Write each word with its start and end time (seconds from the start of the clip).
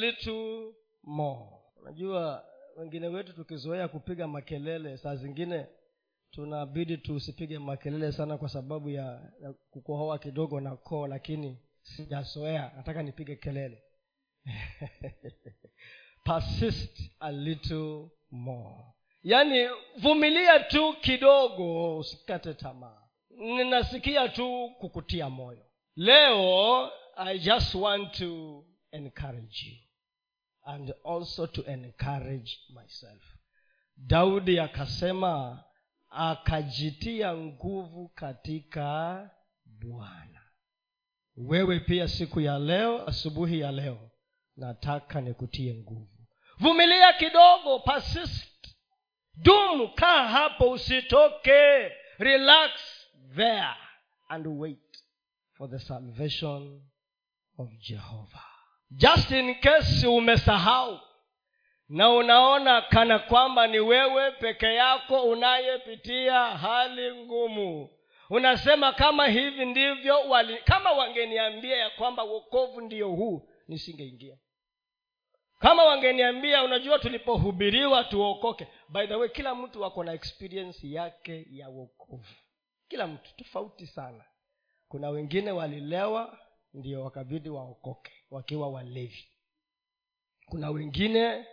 little 0.00 0.72
more 1.02 1.46
unajua 1.82 2.44
wengine 2.76 3.08
wetu 3.08 3.32
tukizoea 3.32 3.88
kupiga 3.88 4.28
makelele 4.28 4.96
saa 4.96 5.16
zingine 5.16 5.66
tunabidi 6.30 6.96
tusipige 6.98 7.58
makelele 7.58 8.12
sana 8.12 8.38
kwa 8.38 8.48
sababu 8.48 8.90
ya, 8.90 9.32
ya 9.42 9.52
kukohoa 9.70 10.18
kidogo 10.18 10.60
na 10.60 10.76
koo 10.76 11.06
lakini 11.06 11.58
sijazoea. 11.82 12.72
Nataka 12.76 13.02
nipige 13.02 13.36
kelele. 13.36 13.82
Persist 16.24 17.00
a 17.20 17.32
little 17.32 18.08
more. 18.30 18.84
Yaani 19.22 19.68
vumilia 19.98 20.60
tu 20.60 20.94
kidogo 21.00 21.98
usikate 21.98 22.54
tamaa. 22.54 23.02
Ninasikia 23.30 24.28
tu 24.28 24.70
kukutia 24.78 25.30
moyo. 25.30 25.66
Leo 25.96 26.90
i 27.16 27.38
just 27.38 27.74
want 27.74 28.12
to 28.12 28.64
encourage 28.92 29.66
you 29.66 29.89
and 30.74 30.94
also 31.04 31.46
to 31.46 31.62
encourage 31.66 32.58
myself. 32.74 33.22
Daudi 33.96 34.58
akasema 34.60 35.64
akajitia 36.10 37.36
nguvu 37.36 38.08
katika 38.08 39.30
bwana. 39.64 40.40
Wewe 41.36 41.80
pia 41.80 42.08
siku 42.08 42.40
ya 42.40 42.58
leo 42.58 43.08
asubuhi 43.08 43.60
ya 43.60 43.72
leo 43.72 44.10
nataka 44.56 45.20
nikutie 45.20 45.74
nguvu. 45.74 46.26
Vumilia 46.58 47.12
kidogo 47.12 47.78
persist. 47.78 48.74
Dumu 49.34 49.94
kaa 49.94 50.28
hapo 50.28 50.70
usitoke. 50.70 51.90
Relax 52.18 52.70
there 53.36 53.74
and 54.28 54.46
wait 54.46 55.04
for 55.52 55.70
the 55.70 55.78
salvation 55.78 56.82
of 57.58 57.68
jehovah 57.78 58.49
just 58.90 59.30
in 59.30 59.54
case 59.54 60.06
umesahau 60.06 61.00
na 61.88 62.10
unaona 62.10 62.82
kana 62.82 63.18
kwamba 63.18 63.66
ni 63.66 63.80
wewe 63.80 64.30
peke 64.30 64.66
yako 64.74 65.22
unayepitia 65.22 66.44
hali 66.44 67.14
ngumu. 67.14 67.88
Unasema 68.30 68.92
kama 68.92 69.26
hivi 69.26 69.64
ndivyo 69.64 70.20
wali, 70.20 70.56
kama 70.58 70.92
wangeniambia 70.92 71.76
ya 71.76 71.90
kwamba 71.90 72.22
wokovu 72.22 72.80
ndio 72.80 73.08
huu 73.08 73.48
nisingeingia. 73.68 74.36
Kama 75.58 75.84
wangeniambia 75.84 76.62
unajua 76.62 76.98
tulipohubiriwa 76.98 78.04
tuokoke. 78.04 78.68
By 78.88 79.06
the 79.06 79.14
way 79.14 79.28
kila 79.28 79.54
mtu 79.54 79.84
ako 79.84 80.04
na 80.04 80.12
experience 80.12 80.90
yake 80.90 81.46
ya 81.50 81.68
wokovu. 81.68 82.34
Kila 82.88 83.06
mtu 83.06 83.36
tofauti 83.36 83.86
sana. 83.86 84.24
Kuna 84.88 85.10
wengine 85.10 85.52
walilewa 85.52 86.38
ndio 86.74 87.04
wakabidi 87.04 87.48
waokoke 87.48 88.12
wakiwa 88.30 88.68
walevi. 88.68 89.28
Kuna 90.46 90.70
wengine 90.70 91.46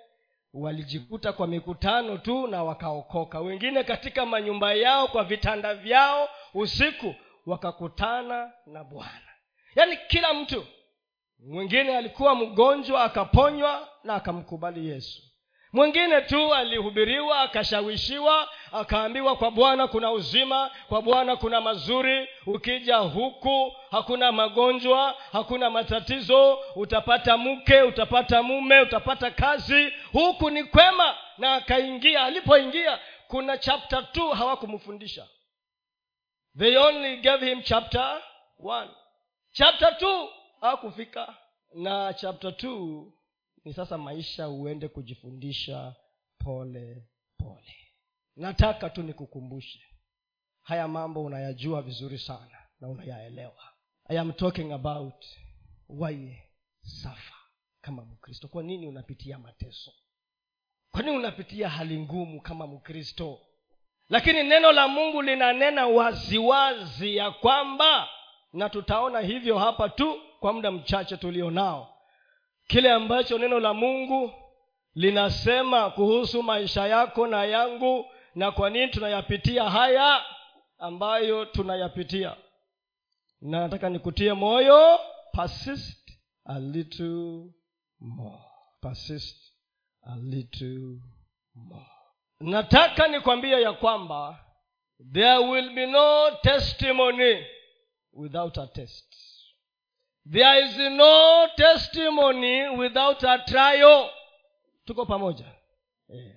walijikuta 0.53 1.33
kwa 1.33 1.47
mikutano 1.47 2.17
tu 2.17 2.47
na 2.47 2.63
wakaokoka. 2.63 3.39
Wengine 3.39 3.83
katika 3.83 4.25
manyumba 4.25 4.73
yao 4.73 5.07
kwa 5.07 5.23
vitanda 5.23 5.75
vyao 5.75 6.29
usiku 6.53 7.15
wakakutana 7.45 8.53
na 8.65 8.83
bwana. 8.83 9.21
Yaani 9.75 9.97
kila 10.07 10.33
mtu 10.33 10.65
mwingine 11.39 11.97
alikuwa 11.97 12.35
mgonjwa 12.35 13.03
akaponywa 13.03 13.89
na 14.03 14.13
akamkubali 14.15 14.89
yesu 14.89 15.21
mwingine 15.81 16.21
tu 16.21 16.55
alihubiriwa 16.55 17.39
akashawishiwa 17.41 18.49
akaambiwa 18.71 19.35
kwa 19.35 19.51
bwana 19.51 19.87
kuna 19.87 20.11
uzima 20.11 20.71
kwa 20.89 21.01
bwana 21.01 21.35
kuna 21.35 21.61
mazuri. 21.61 22.27
Ukija 22.45 22.97
huku 22.97 23.73
hakuna 23.91 24.31
magonjwa 24.31 25.15
hakuna 25.31 25.69
matatizo. 25.69 26.59
Utapata 26.75 27.37
mke 27.37 27.81
utapata 27.81 28.43
mume 28.43 28.81
utapata 28.81 29.31
kazi. 29.31 29.93
Huku 30.11 30.49
ni 30.49 30.63
kwema. 30.63 31.15
Na 31.37 31.53
akaingia 31.55 32.23
alipoingia 32.23 32.99
kuna 33.27 33.57
chapter 33.57 34.11
t 34.11 34.21
hawakumfundisha. 34.33 35.27
They 36.59 36.77
only 36.77 37.17
gave 37.17 37.45
him 37.49 37.61
chapter 37.61 38.21
one. 38.63 38.89
Chapter 39.51 39.97
two 39.97 40.29
hawakufika. 40.61 41.33
Na 41.75 42.13
chapter 42.13 42.57
two 42.57 43.13
ni 43.67 43.73
sasa 43.73 43.97
maisha 43.97 44.49
uende 44.49 44.87
kujifundisha 44.87 45.95
pole 46.39 47.07
pole. 47.37 47.75
Nataka 48.35 48.89
tu 48.89 49.03
nikukumbushe 49.03 49.79
haya 50.61 50.87
mambo 50.87 51.23
unayajua 51.23 51.81
vizuri 51.81 52.19
sana 52.19 52.57
na 52.79 52.87
unayaelewa. 52.89 53.63
I 54.09 54.19
am 54.19 54.33
talking 54.33 54.71
about 54.71 55.25
why 55.89 56.37
safa 56.81 57.35
kama 57.81 58.05
mkristo. 58.05 58.47
Kwa 58.47 58.63
nini 58.63 58.87
unapitia 58.87 59.39
mateso? 59.39 59.91
Kwa 60.91 61.01
nini 61.01 61.17
unapitia 61.17 61.69
hali 61.69 61.99
ngumu 61.99 62.41
kama 62.41 62.67
mkristo? 62.67 63.39
Lakini 64.09 64.43
neno 64.43 64.71
la 64.71 64.87
mungu 64.87 65.21
linanena 65.21 65.87
waziwazi 65.87 67.15
ya 67.15 67.31
kwamba 67.31 68.09
na 68.53 68.69
tutaona 68.69 69.19
hivyo 69.19 69.57
hapa 69.59 69.89
tu 69.89 70.21
kwa 70.39 70.53
muda 70.53 70.71
mchache 70.71 71.17
tulio 71.17 71.51
nao 71.51 71.96
kile 72.67 72.91
ambacho 72.91 73.37
neno 73.37 73.59
la 73.59 73.73
mungu 73.73 74.31
linasema 74.95 75.89
kuhusu 75.89 76.43
maisha 76.43 76.87
yako 76.87 77.27
na 77.27 77.45
yangu 77.45 78.05
na 78.35 78.51
kwa 78.51 78.69
nini 78.69 78.87
tunayapitia 78.91 79.69
haya 79.69 80.25
ambayo 80.77 81.45
tunayapitia. 81.45 82.35
Na 83.41 83.59
nataka 83.59 83.89
nikutie 83.89 84.33
moyo 84.33 84.99
persist 85.31 86.11
a 86.45 86.59
little 86.59 87.43
more 87.99 88.43
persist 88.81 89.53
a 90.01 90.15
little 90.15 90.99
more. 91.55 91.85
Nataka 92.39 93.07
nikwambie 93.07 93.61
ya 93.61 93.73
kwamba 93.73 94.45
there 95.13 95.37
will 95.37 95.69
be 95.73 95.85
no 95.85 96.31
testimony 96.41 97.45
without 98.13 98.57
a 98.57 98.67
test 98.67 99.16
there 100.31 100.65
is 100.65 100.77
no 100.77 101.47
testimony 101.55 102.69
without 102.77 103.23
a 103.23 103.37
trial. 103.47 104.09
Tuko 104.85 105.05
pamoja. 105.05 105.45
Yeah. 106.09 106.31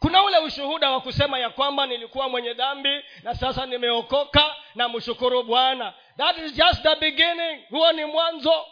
kuna 0.00 0.22
ule 0.24 0.38
ushuhuda 0.38 0.90
wa 0.90 1.00
kusema 1.00 1.38
ya 1.38 1.50
kwamba 1.50 1.86
nilikuwa 1.86 2.28
mwenye 2.28 2.54
dhambi 2.54 3.04
na 3.22 3.34
sasa 3.34 3.66
nimeokoka 3.66 4.56
na 4.74 4.88
mshukuru 4.88 5.42
bwana. 5.42 5.94
That 6.16 6.38
is 6.38 6.52
just 6.54 6.82
the 6.82 6.96
beginning. 6.96 7.60
Huo 7.70 7.92
ni 7.92 8.04
mwanzo. 8.04 8.66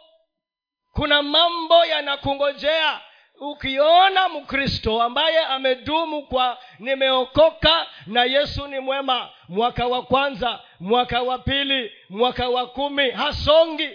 Kuna 0.92 1.22
mambo 1.22 1.84
yanakungojea. 1.84 3.00
Ukiona 3.40 4.28
mkristo 4.28 5.02
ambaye 5.02 5.38
amedumu 5.38 6.22
kwa 6.26 6.58
nimeokoka 6.78 7.86
na 8.06 8.24
yesu 8.24 8.66
ni 8.66 8.78
mwema 8.80 9.28
mwaka 9.48 9.86
wa 9.86 10.02
kwanza 10.02 10.60
mwaka 10.80 11.22
wa 11.22 11.38
pili 11.38 11.92
mwaka 12.08 12.48
wa 12.48 12.66
kumi 12.66 13.10
hasongi 13.10 13.90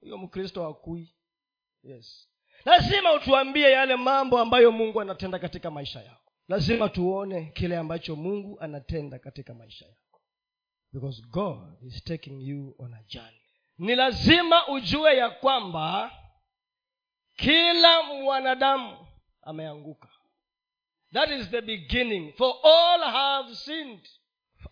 huyo 0.00 0.18
mkristo 0.18 0.66
hakui. 0.66 1.14
Yes. 1.82 2.28
Lazima 2.64 3.12
utuambie 3.12 3.70
yale 3.70 3.96
mambo 3.96 4.38
ambayo 4.38 4.72
mungu 4.72 5.00
anatenda 5.00 5.38
katika 5.38 5.70
maisha 5.70 6.02
yako. 6.02 6.32
Lazima 6.48 6.88
tuone 6.88 7.52
kile 7.54 7.76
ambacho 7.76 8.16
mungu 8.16 8.60
anatenda 8.60 9.18
katika 9.18 9.54
maisha 9.54 9.86
yako. 9.86 10.20
Because 10.92 11.22
god 11.22 11.82
is 11.82 12.04
taking 12.04 12.48
you 12.48 12.74
on 12.78 12.94
a 12.94 13.02
journey. 13.08 13.40
Ni 13.78 13.94
lazima 13.94 14.68
ujue 14.68 15.16
ya 15.16 15.30
kwamba 15.30 16.10
kila 17.36 18.02
mwanadamu 18.02 19.06
ameanguka. 19.42 20.08
That 21.12 21.30
is 21.30 21.50
the 21.50 21.60
beginning. 21.60 22.32
For 22.32 22.54
all 22.62 23.00
have 23.00 23.54
sinned 23.54 24.08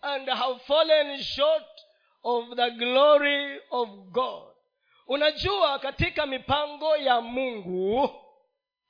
and 0.01 0.29
have 0.29 0.59
fallen 0.59 1.23
short 1.23 1.81
of 2.23 2.55
the 2.55 2.71
glory 2.71 3.59
of 3.71 3.89
god 4.11 4.53
unajua 5.07 5.79
katika 5.79 6.25
mipango 6.25 6.97
ya 6.97 7.21
mungu 7.21 8.09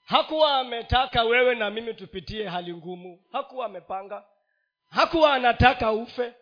hakuwa 0.05 0.57
ametaka 0.57 1.24
wewe 1.24 1.56
na 1.56 1.69
mimi 1.69 1.94
tupitie 1.94 2.47
hali 2.47 2.74
ngumu. 2.74 3.24
Hakuwa 3.31 3.65
amepanga. 3.65 4.24
Hakuwa 4.89 5.33
anataka 5.33 5.91
ufe. 5.91 6.33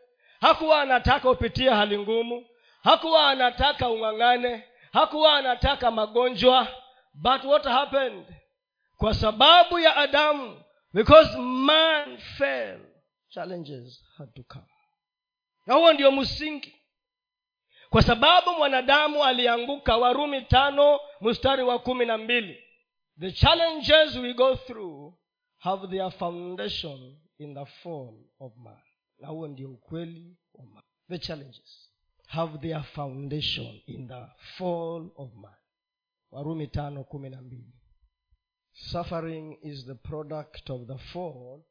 Hakuwa 0.42 0.82
anataka 0.82 1.30
upitie 1.30 1.70
hali 1.70 2.00
ngumu. 2.00 2.46
Hakuwa 2.84 3.30
anataka 3.30 3.90
ung'ang'ane. 3.90 4.64
Hakuwa 4.94 5.36
anataka 5.38 5.92
magonjwa. 5.92 6.68
But 7.14 7.44
what 7.44 7.64
happened? 7.66 8.26
Kwa 8.98 9.14
sababu 9.14 9.80
ya 9.80 9.96
adamu 9.96 10.62
because 10.94 11.38
man 11.38 12.18
fell 12.18 12.80
challenges 13.30 14.04
had 14.18 14.32
to 14.36 14.44
come. 14.44 14.66
Na 15.66 15.74
huo 15.76 15.94
ndio 15.94 16.12
msingi 16.12 16.75
kwa 17.96 18.04
sababu 18.04 18.52
mwanadamu 18.58 19.24
alianguka 19.24 19.98
warumi 19.98 20.42
tano 20.42 21.00
mstari 21.22 21.64
wa 21.64 21.80
kumi 21.80 22.06
na 22.06 22.18
mbili. 22.18 22.58
The 23.20 23.32
challenges 23.32 24.16
we 24.16 24.34
go 24.34 24.56
through 24.56 25.14
have 25.58 25.88
their 25.88 26.12
foundation 26.12 27.18
in 27.38 27.54
the 27.54 27.66
fall 27.66 28.14
of 28.40 28.58
man. 28.58 28.82
Na 29.20 29.28
huo 29.28 29.48
ndio 29.48 29.72
ukweli 29.72 30.38
wa 30.54 30.66
man. 30.66 30.84
The 31.10 31.20
challenges 31.20 31.92
have 32.28 32.58
their 32.58 32.84
foundation 32.84 33.82
in 33.86 34.08
the 34.08 34.26
fall 34.58 35.10
of 35.16 35.34
man. 35.34 35.58
Warumi 36.32 36.68
tano 36.68 37.04
kumi 37.04 37.30
na 37.30 37.42
mbili. 37.42 37.74
Suffering 38.74 39.58
is 39.62 39.86
the 39.86 39.96
product 39.96 40.70
of 40.70 40.88
the 40.88 40.98
fall 40.98 41.62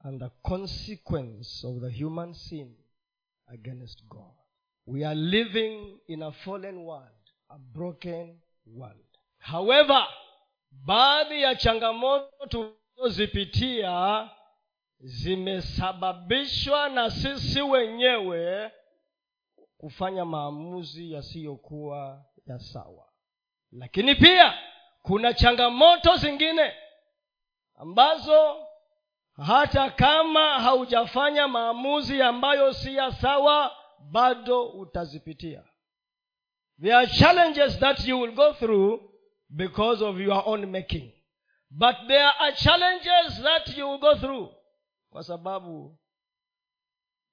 and 0.00 0.20
the 0.20 0.30
consequence 0.42 1.66
of 1.66 1.80
the 1.80 1.90
human 2.04 2.34
sin 2.34 2.76
against 3.46 4.08
god 4.08 4.41
we 4.86 5.04
are 5.04 5.14
living 5.14 6.00
in 6.08 6.22
a 6.22 6.32
fallen 6.32 6.78
world 6.84 7.08
a 7.50 7.58
broken 7.58 8.40
world. 8.66 8.96
However 9.38 10.06
baadhi 10.70 11.42
ya 11.42 11.54
changamoto 11.54 12.28
tulizozipitia 12.48 14.30
zimesababishwa 15.00 16.88
na 16.88 17.10
sisi 17.10 17.62
wenyewe 17.62 18.72
kufanya 19.78 20.24
maamuzi 20.24 21.12
yasiyokuwa 21.12 22.24
ya 22.46 22.58
sawa. 22.58 23.08
Lakini 23.72 24.14
pia 24.14 24.54
kuna 25.02 25.32
changamoto 25.34 26.16
zingine 26.16 26.72
ambazo 27.76 28.66
hata 29.46 29.90
kama 29.90 30.60
haujafanya 30.60 31.48
maamuzi 31.48 32.22
ambayo 32.22 32.72
si 32.72 32.94
ya 32.96 33.12
sawa 33.12 33.76
bado 34.10 34.66
utazipitia. 34.68 35.64
There 36.80 36.94
are 36.94 37.06
challenges 37.06 37.78
that 37.78 38.04
you 38.08 38.20
will 38.20 38.34
go 38.34 38.52
through 38.54 39.00
because 39.48 40.04
of 40.04 40.20
your 40.20 40.42
own 40.48 40.66
making. 40.66 41.12
But 41.70 41.96
there 42.08 42.26
are 42.40 42.52
challenges 42.52 43.42
that 43.42 43.76
you 43.78 43.88
will 43.90 43.98
go 43.98 44.14
through 44.16 44.54
kwa 45.10 45.22
sababu 45.22 45.98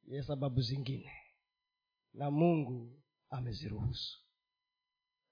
ya 0.07 0.23
sababu 0.23 0.61
zingine. 0.61 1.11
Na 2.13 2.31
mungu 2.31 3.01
ameziruhusu 3.29 4.19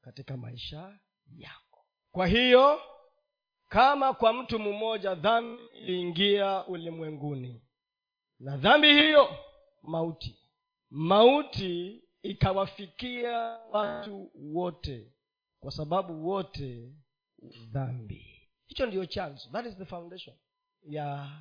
katika 0.02 0.38
maisha 0.38 1.00
yako. 1.38 1.86
Kwa 2.12 2.28
hiyo 2.28 2.82
kama 3.68 4.14
kwa 4.14 4.34
mtu 4.34 4.60
mmoja 4.60 5.16
dhambi 5.16 5.64
iliingia 5.74 6.66
ulimwenguni 6.66 7.64
na 8.40 8.58
dhambi 8.58 8.94
hiyo 8.94 9.30
mauti 9.82 10.37
mauti 10.90 12.04
ikawafikia 12.22 13.40
watu 13.72 14.32
wote 14.36 15.14
kwa 15.60 15.72
sababu 15.72 16.28
wote 16.30 16.94
dhambi. 17.72 18.50
Hicho 18.68 18.86
ndiyo 18.86 19.06
chanzo. 19.06 19.50
That 19.52 19.66
is 19.66 19.78
the 19.78 19.86
foundation 19.86 20.36
ya 20.84 21.32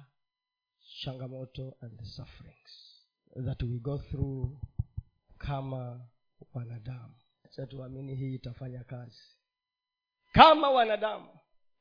changamoto 1.02 1.76
and 1.80 1.98
the 1.98 2.04
sufferings 2.04 3.02
that 3.44 3.62
we 3.62 3.78
go 3.78 3.98
through 3.98 4.58
kama 5.38 6.06
wanadamu. 6.54 7.14
Sa 7.50 7.66
tuamini 7.66 8.14
hii 8.14 8.34
itafanya 8.34 8.84
kazi. 8.84 9.22
Kama 10.32 10.70
wanadamu. 10.70 11.28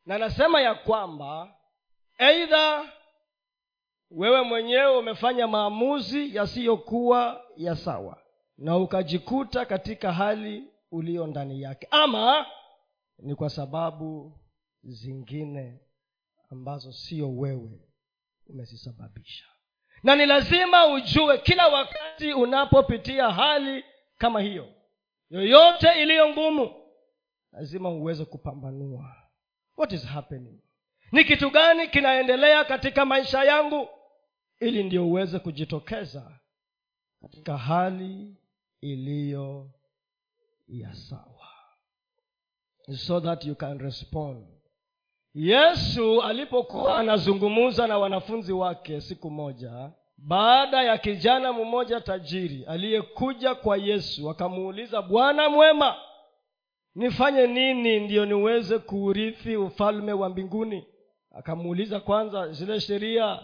Na 0.06 0.17
nasema 0.17 0.62
ya 0.62 0.75
kwamba 0.75 1.56
eidha 2.17 2.91
wewe 4.15 4.41
mwenyewe 4.41 4.97
umefanya 4.97 5.47
maamuzi 5.47 6.35
yasiyokuwa 6.35 7.41
ya 7.57 7.75
sawa 7.75 8.21
na 8.57 8.77
ukajikuta 8.77 9.65
katika 9.65 10.13
hali 10.13 10.63
uliyo 10.91 11.27
ndani 11.27 11.62
yake. 11.62 11.88
Ama 11.91 12.45
ni 13.19 13.35
kwa 13.35 13.50
sababu 13.50 14.39
zingine 14.83 15.79
ambazo 16.51 16.91
sio 16.94 17.35
wewe 17.38 17.79
umezisababisha. 18.47 19.45
Na 20.03 20.15
ni 20.15 20.25
lazima 20.25 20.85
ujue 20.88 21.38
kila 21.38 21.67
wakati 21.67 22.33
unapopitia 22.33 23.29
hali 23.31 23.85
kama 24.17 24.41
hiyo 24.41 24.67
yoyote 25.29 26.01
iliyo 26.01 26.29
ngumu 26.29 26.73
lazima 27.51 27.89
uweze 27.89 28.25
kupambanua. 28.25 29.15
What 29.77 29.91
is 29.91 30.06
happening? 30.06 30.59
Ni 31.12 31.23
kitu 31.23 31.50
gani 31.50 31.88
kinaendelea 31.88 32.63
katika 32.63 33.06
maisha 33.06 33.44
yangu 33.44 33.88
ili 34.60 34.84
ndio 34.84 35.07
uweze 35.07 35.40
kujitokeza 35.40 36.40
katika 37.22 37.57
hali 37.57 38.36
iliyo 38.81 39.69
ya 40.68 40.94
sawa. 40.94 41.48
So 42.98 43.22
that 43.22 43.46
you 43.46 43.56
can 43.56 43.80
respond. 43.80 44.46
Yesu 45.34 46.22
alipokuwa 46.22 47.00
anazungumza 47.00 47.88
na 47.88 47.98
wanafunzi 47.98 48.54
wake 48.54 49.02
siku 49.02 49.30
moja 49.31 49.92
baada 50.18 50.84
ya 50.84 50.98
kijana 50.98 51.54
mmoja 51.54 52.01
tajiri 52.01 52.66
aliyekuja 52.66 53.56
kwa 53.56 53.78
yesu 53.78 54.30
akamuuliza 54.30 55.01
bwana 55.01 55.50
mwema 55.50 55.96
nifanye 56.96 57.48
nini 57.48 58.00
ndiyo 58.00 58.25
niweze 58.25 58.80
kuurithi 58.80 59.56
ufalme 59.58 60.13
wa 60.13 60.30
mbinguni? 60.30 60.88
Akamuuliza 61.31 62.00
kwanza 62.00 62.51
zile 62.51 62.80
sheria 62.80 63.40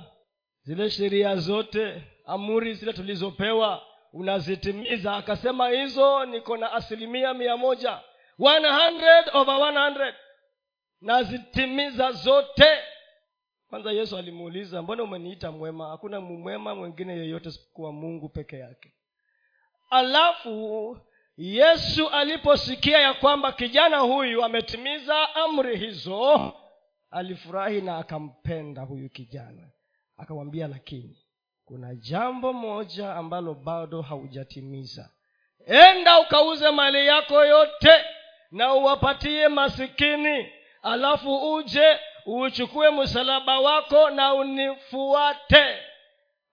zile 0.64 0.90
sheria 0.90 1.36
zote 1.36 2.04
amuri 2.26 2.74
zile 2.74 2.94
tulizopewa 2.94 3.84
unazitimiza. 4.14 5.16
Akasema 5.16 5.70
hizo 5.70 6.26
niko 6.26 6.58
na 6.58 6.72
asilimia 6.74 7.34
mia 7.34 7.58
moja. 7.58 8.00
100 8.40 9.30
over 9.38 9.56
100 9.56 10.14
nazitimiza 11.02 12.12
zote. 12.12 12.78
Kwanza 13.70 13.92
yesu 13.92 14.18
alimuuliza 14.18 14.82
mbona 14.82 15.04
umeniita 15.04 15.52
mwema? 15.52 15.90
Hakuna 15.90 16.22
mwema 16.22 16.76
mwingine 16.76 17.14
yeyote 17.18 17.50
isipokuwa 17.50 17.92
mungu 17.92 18.30
peke 18.30 18.58
yake. 18.58 18.94
Alafu 19.90 20.98
yesu 21.38 22.10
aliposikia 22.10 23.00
ya 23.00 23.14
kwamba 23.14 23.52
kijana 23.52 23.98
huyu 24.00 24.44
ametimiza 24.44 25.36
amri 25.36 25.78
hizo 25.78 26.54
alifurahi 27.12 27.82
na 27.82 27.98
akampenda 27.98 28.82
huyu 28.82 29.10
kijana 29.10 29.70
akamwambia 30.22 30.68
lakini 30.68 31.18
kuna 31.66 31.96
jambo 31.96 32.54
moja 32.54 33.14
ambalo 33.16 33.54
bado 33.54 34.02
haujatimiza. 34.02 35.10
Enda 35.66 36.20
ukauze 36.20 36.72
mali 36.72 37.08
yako 37.08 37.46
yote 37.46 37.92
na 38.52 38.74
uwapatie 38.74 39.48
masikini 39.48 40.50
alafu 40.82 41.54
uje 41.54 42.00
uuchukue 42.28 42.90
msalaba 42.92 43.60
wako 43.60 44.10
na 44.10 44.34
unifuate. 44.34 45.66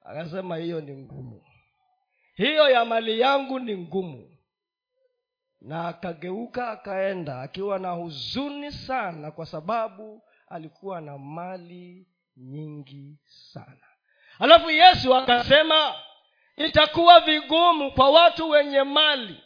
Akasema 0.04 0.56
hiyo 0.56 0.80
ni 0.80 0.96
ngumu. 0.96 1.42
Hiyo 2.34 2.70
ya 2.70 2.84
mali 2.84 3.20
yangu 3.20 3.58
ni 3.58 3.76
ngumu. 3.78 4.36
Na 5.60 5.88
akageuka 5.88 6.70
akaenda 6.70 7.40
akiwa 7.40 7.78
na 7.78 7.90
huzuni 7.90 8.72
sana 8.72 9.30
kwa 9.30 9.46
sababu 9.46 10.22
alikuwa 10.48 11.00
na 11.00 11.18
mali 11.18 12.06
nyingi 12.38 13.18
sana. 13.25 13.87
Alafu 14.38 14.71
yesu 14.71 15.14
akasema 15.14 15.95
itakuwa 16.57 17.21
vigumu 17.21 17.92
kwa 17.92 18.11
watu 18.11 18.50
wenye 18.50 18.83
mali 18.83 19.40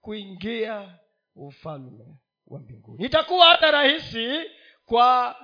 kuingia 0.00 0.98
ufalme 1.36 2.04
wa 2.46 2.60
mbinguni. 2.60 3.04
Itakuwa 3.04 3.46
hata 3.46 3.70
rahisi 3.70 4.50
kwa 4.86 5.36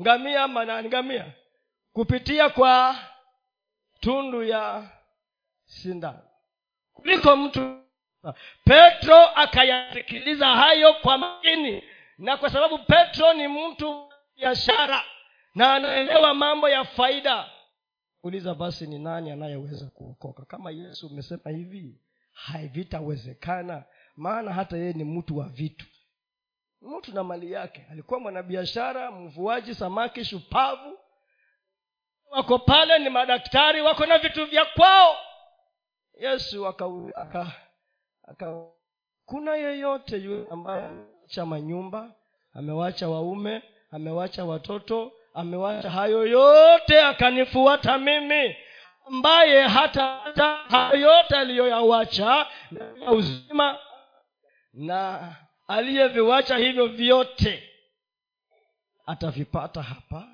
ngamia 0.00 0.48
manani 0.48 0.88
ngamia 0.88 1.32
kupitia 1.92 2.48
kwa 2.48 2.96
tundu 4.00 4.42
ya 4.42 4.90
sindano. 5.64 6.22
Kuliko 6.92 7.36
mtu 7.36 7.82
petro 8.64 9.26
akayasikiliza 9.26 10.46
hayo 10.46 10.94
kwa 10.94 11.18
makini 11.18 11.82
na 12.18 12.36
kwa 12.36 12.50
sababu 12.50 12.78
petro 12.78 13.32
ni 13.32 13.48
mtu 13.48 14.12
biashara 14.36 15.04
na 15.54 15.74
anaelewa 15.74 16.34
mambo 16.34 16.68
ya 16.68 16.84
faida. 16.84 17.50
Uliza 18.22 18.54
basi 18.54 18.86
ni 18.86 18.98
nani 18.98 19.30
anayeweza 19.30 19.86
kuokoka? 19.86 20.44
Kama 20.44 20.70
yesu 20.70 21.06
umesema 21.06 21.50
hivi 21.50 22.00
havitawezekana 22.32 23.84
maana 24.16 24.52
hata 24.52 24.76
yeye 24.76 24.92
ni 24.92 25.04
mtu 25.04 25.38
wa 25.38 25.48
vitu. 25.48 25.86
Mtu 26.82 27.14
na 27.14 27.24
mali 27.24 27.52
yake. 27.52 27.86
Alikuwa 27.90 28.20
mwanabiashara 28.20 29.10
mvuaji 29.10 29.74
samaki 29.74 30.24
shupavu. 30.24 30.98
Wako 32.30 32.58
pale 32.58 32.98
ni 32.98 33.10
madaktari 33.10 33.80
wako 33.80 34.06
na 34.06 34.18
vitu 34.18 34.46
vya 34.46 34.64
kwao. 34.64 35.16
Yesu 36.20 36.66
aka, 36.66 36.84
aka, 37.14 37.52
aka 38.22 38.66
kuna 39.24 39.56
yeyote 39.56 40.16
yule 40.18 40.46
ambaye 40.50 40.84
amewacha 40.86 41.46
manyumba 41.46 42.14
amewacha 42.52 43.08
waume 43.08 43.62
amewacha 43.90 44.44
watoto 44.44 45.12
amewacha 45.34 45.90
hayo 45.90 46.26
yote 46.26 47.00
akanifuata 47.02 47.98
mimi 47.98 48.56
ambaye 49.06 49.62
hata 49.68 50.06
hata 50.24 50.56
hayo 50.56 51.00
yote 51.00 51.36
aliyoyawacha 51.36 52.46
na 52.70 53.10
uzima 53.12 53.78
na 54.72 55.32
aliyeviwacha 55.68 56.56
hivyo 56.56 56.86
vyote 56.86 57.70
atavipata 59.06 59.82
hapa 59.82 60.28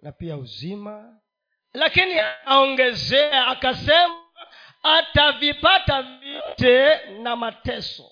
na 0.00 0.12
pia 0.12 0.36
uzima. 0.36 1.18
Lakini 1.74 2.14
aongezea 2.44 3.46
akasema 3.46 4.14
atavipata 4.82 6.02
vyote 6.02 6.96
na 7.22 7.36
mateso. 7.36 8.10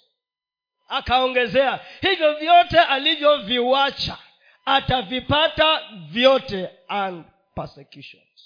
Akaongezea 0.89 1.81
hivyo 2.01 2.35
vyote 2.35 2.81
alivyoviwacha 2.81 4.19
atavipata 4.67 5.81
vyote 6.11 6.71
and 6.89 7.25
persecutions. 7.55 8.43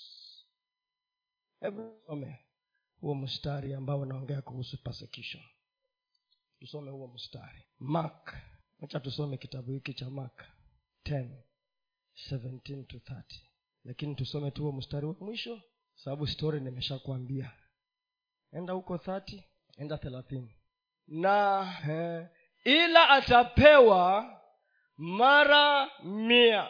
Hebu 1.61 1.93
huo 3.01 3.15
mstari 3.15 3.75
ambao 3.75 4.01
unaongea 4.01 4.43
kuhusu 4.43 4.83
persecution. 4.83 5.43
Tusome 6.59 6.91
huo 6.91 7.09
mstari. 7.09 7.65
Mark 7.79 8.37
acha 8.83 9.01
tusome 9.01 9.37
kitabu 9.37 9.73
hiki 9.73 9.95
cha 9.95 10.11
mark 10.11 10.45
10 11.05 11.29
17 12.31 12.85
to 12.87 12.97
30 12.99 13.23
lakini 13.85 14.15
tusome 14.15 14.51
tu 14.51 14.63
huo 14.63 14.73
mstari 14.73 15.07
wa 15.07 15.15
mwisho 15.21 15.63
sababu 15.95 16.27
story 16.27 16.61
nimeshakwambia. 16.61 17.53
Enda 18.53 18.73
huko 18.73 18.97
30 18.97 19.43
enda 19.77 19.99
thelathini. 19.99 20.57
Na 21.07 21.67
eh, 21.89 22.29
ila 22.65 23.09
atapewa 23.11 24.40
mara 25.01 25.91
mia. 26.03 26.69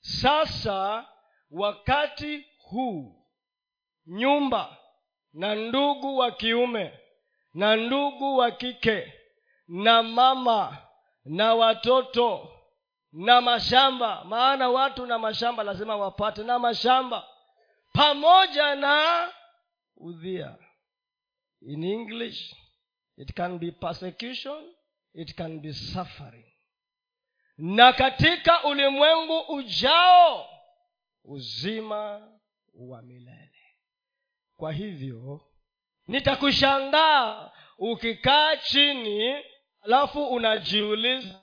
Sasa 0.00 1.06
wakati 1.50 2.46
huu 2.58 3.26
nyumba 4.06 4.76
na 5.32 5.54
ndugu 5.54 6.16
wa 6.16 6.30
kiume 6.32 6.98
na 7.54 7.76
ndugu 7.76 8.36
wa 8.36 8.50
kike 8.50 9.12
na 9.68 10.02
mama 10.02 10.78
na 11.24 11.54
watoto 11.54 12.50
na 13.12 13.40
mashamba 13.40 14.24
maana 14.24 14.68
watu 14.70 15.06
na 15.06 15.18
mashamba 15.18 15.62
lazima 15.62 15.96
wapate 15.96 16.42
na 16.42 16.58
mashamba 16.58 17.26
pamoja 17.92 18.74
na 18.74 19.28
udhia. 19.96 20.56
In 21.60 21.84
english 21.84 22.54
it 23.16 23.32
can 23.34 23.58
be 23.58 23.70
persecution 23.70 24.74
it 25.14 25.34
can 25.34 25.60
be 25.60 25.72
suffering 25.72 26.44
na 27.58 27.92
katika 27.92 28.64
ulimwengu 28.64 29.38
ujao 29.40 30.46
uzima 31.24 32.28
wa 32.74 33.02
milele. 33.02 33.50
Kwa 34.56 34.72
hivyo 34.72 35.40
nitakushangaa 36.06 37.50
ukikaa 37.78 38.56
chini 38.56 39.42
alafu 39.82 40.24
unajiuliza 40.26 41.40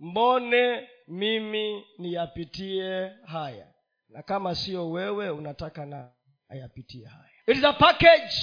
mbone 0.00 0.88
mimi 1.08 1.84
niyapitie 1.98 3.12
haya? 3.26 3.66
Na 4.08 4.22
kama 4.22 4.54
sio 4.54 4.90
wewe 4.90 5.30
unataka 5.30 5.86
na 5.86 6.12
ayapitie 6.48 7.06
haya. 7.06 7.30
It 7.46 7.56
is 7.56 7.64
a 7.64 7.72
package. 7.72 8.34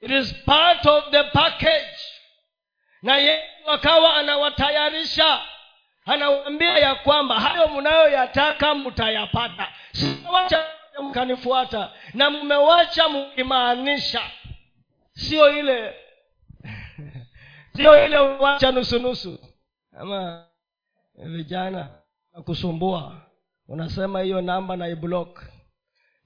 It 0.00 0.10
is 0.10 0.34
part 0.44 0.86
of 0.86 1.10
the 1.10 1.24
package. 1.24 1.98
Na 3.02 3.16
yesu 3.16 3.70
akawa 3.70 4.14
anawatayarisha 4.16 5.42
anawaambia 6.06 6.78
ya 6.78 6.94
kwamba 6.94 7.40
hayo 7.40 7.68
mnayoyataka 7.68 8.74
mtayapata. 8.74 9.68
Siwacha 9.92 10.64
mkanifuata 11.02 11.92
na 12.14 12.30
mmewacha 12.30 13.08
mkimaanisha. 13.08 14.20
Sio 15.12 15.58
ile 15.58 15.94
sio 17.76 18.06
ile 18.06 18.18
wacha 18.18 18.72
nusunusu 18.72 19.38
ama 19.98 20.46
vijana 21.14 21.88
nakusumbua. 22.32 23.22
Unasema 23.68 24.20
hiyo 24.20 24.40
namba 24.40 24.76
na 24.76 24.88
iblock. 24.88 25.42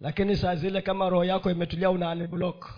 Lakini 0.01 0.37
saa 0.37 0.55
zile 0.55 0.83
kama 0.83 1.09
roho 1.09 1.25
yako 1.25 1.51
imetulia 1.51 1.91
unaaniblock 1.91 2.71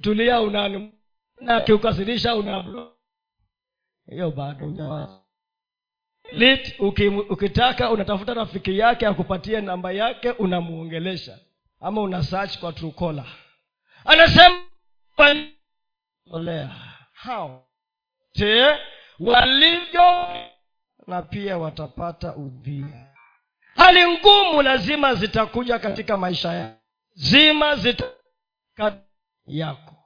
tulia 0.00 0.40
unani 0.40 0.92
na 1.40 1.60
kiukasirisha 1.60 2.34
una 2.36 2.64
hiyo 4.10 4.30
bado 4.30 4.66
lit 6.32 6.74
ukitaka 7.30 7.90
unatafuta 7.90 8.34
rafiki 8.34 8.78
yake 8.78 9.06
akupatie 9.06 9.60
namba 9.60 9.92
yake 9.92 10.30
unamuongelesha. 10.30 11.38
Ama 11.80 12.00
una 12.02 12.22
search 12.22 12.58
kwa 12.58 12.72
trukola 12.72 13.24
anasema 14.04 14.64
olea. 16.30 16.70
Hao 17.12 17.68
te 18.32 18.76
walivyo 19.20 20.28
na 21.06 21.22
pia 21.22 21.58
watapata 21.58 22.36
udhia. 22.36 23.06
Hali 23.76 24.06
ngumu 24.06 24.62
lazima 24.62 25.14
zitakuja 25.14 25.78
katika 25.78 26.16
maisha 26.16 26.52
yako 26.52 26.80
zima 27.14 27.76
zita 27.76 28.04
yako. 29.46 29.96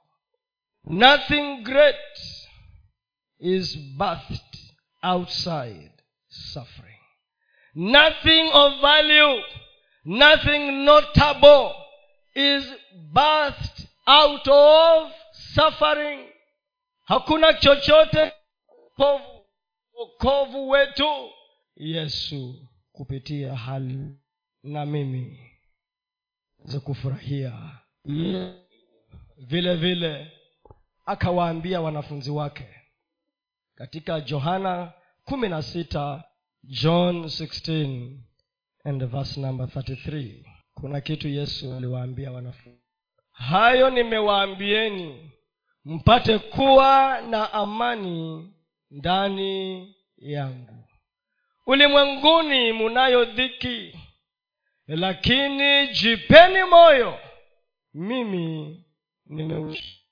Nothing 0.83 1.57
great 1.63 2.19
is 3.39 3.77
birthed 3.77 4.57
outside 5.03 5.90
suffering. 6.31 6.99
Nothing 7.75 8.49
of 8.53 8.81
value 8.81 9.41
nothing 10.05 10.83
notable 10.85 11.73
is 12.35 12.63
birthed 13.13 13.87
out 14.07 14.47
of 14.47 15.11
suffering. 15.53 16.27
Hakuna 17.07 17.53
chochote 17.53 18.31
povu 18.97 19.45
wokovu 19.93 20.69
wetu. 20.69 21.29
Yesu 21.75 22.67
kupitia 22.91 23.55
hali 23.55 24.17
na 24.63 24.85
mimi 24.85 25.51
za 26.63 26.79
kufurahia. 26.79 27.53
Vile 29.37 29.75
vile 29.75 30.31
akawaambia 31.05 31.81
wanafunzi 31.81 32.31
wake 32.31 32.67
katika 33.75 34.21
johana 34.21 34.93
kumi 35.31 35.49
na 35.49 35.61
sita 35.61 36.23
john 36.63 37.23
16 37.23 38.17
and 38.83 39.05
verse 39.05 39.39
number 39.39 39.65
33 39.67 40.43
kuna 40.73 41.01
kitu 41.01 41.27
yesu 41.27 41.73
aliwaambia 41.73 42.31
wanafunzi. 42.31 42.81
Hayo 43.31 43.89
nimewaambieni 43.89 45.31
mpate 45.85 46.39
kuwa 46.39 47.21
na 47.21 47.53
amani 47.53 48.53
ndani 48.89 49.95
yangu. 50.17 50.87
Ulimwenguni 51.65 52.71
munayo 52.71 53.25
dhiki 53.25 53.99
lakini 54.87 55.87
jipeni 55.87 56.63
moyo 56.63 57.19
mimi 57.93 58.85
nimeushi. 59.25 60.07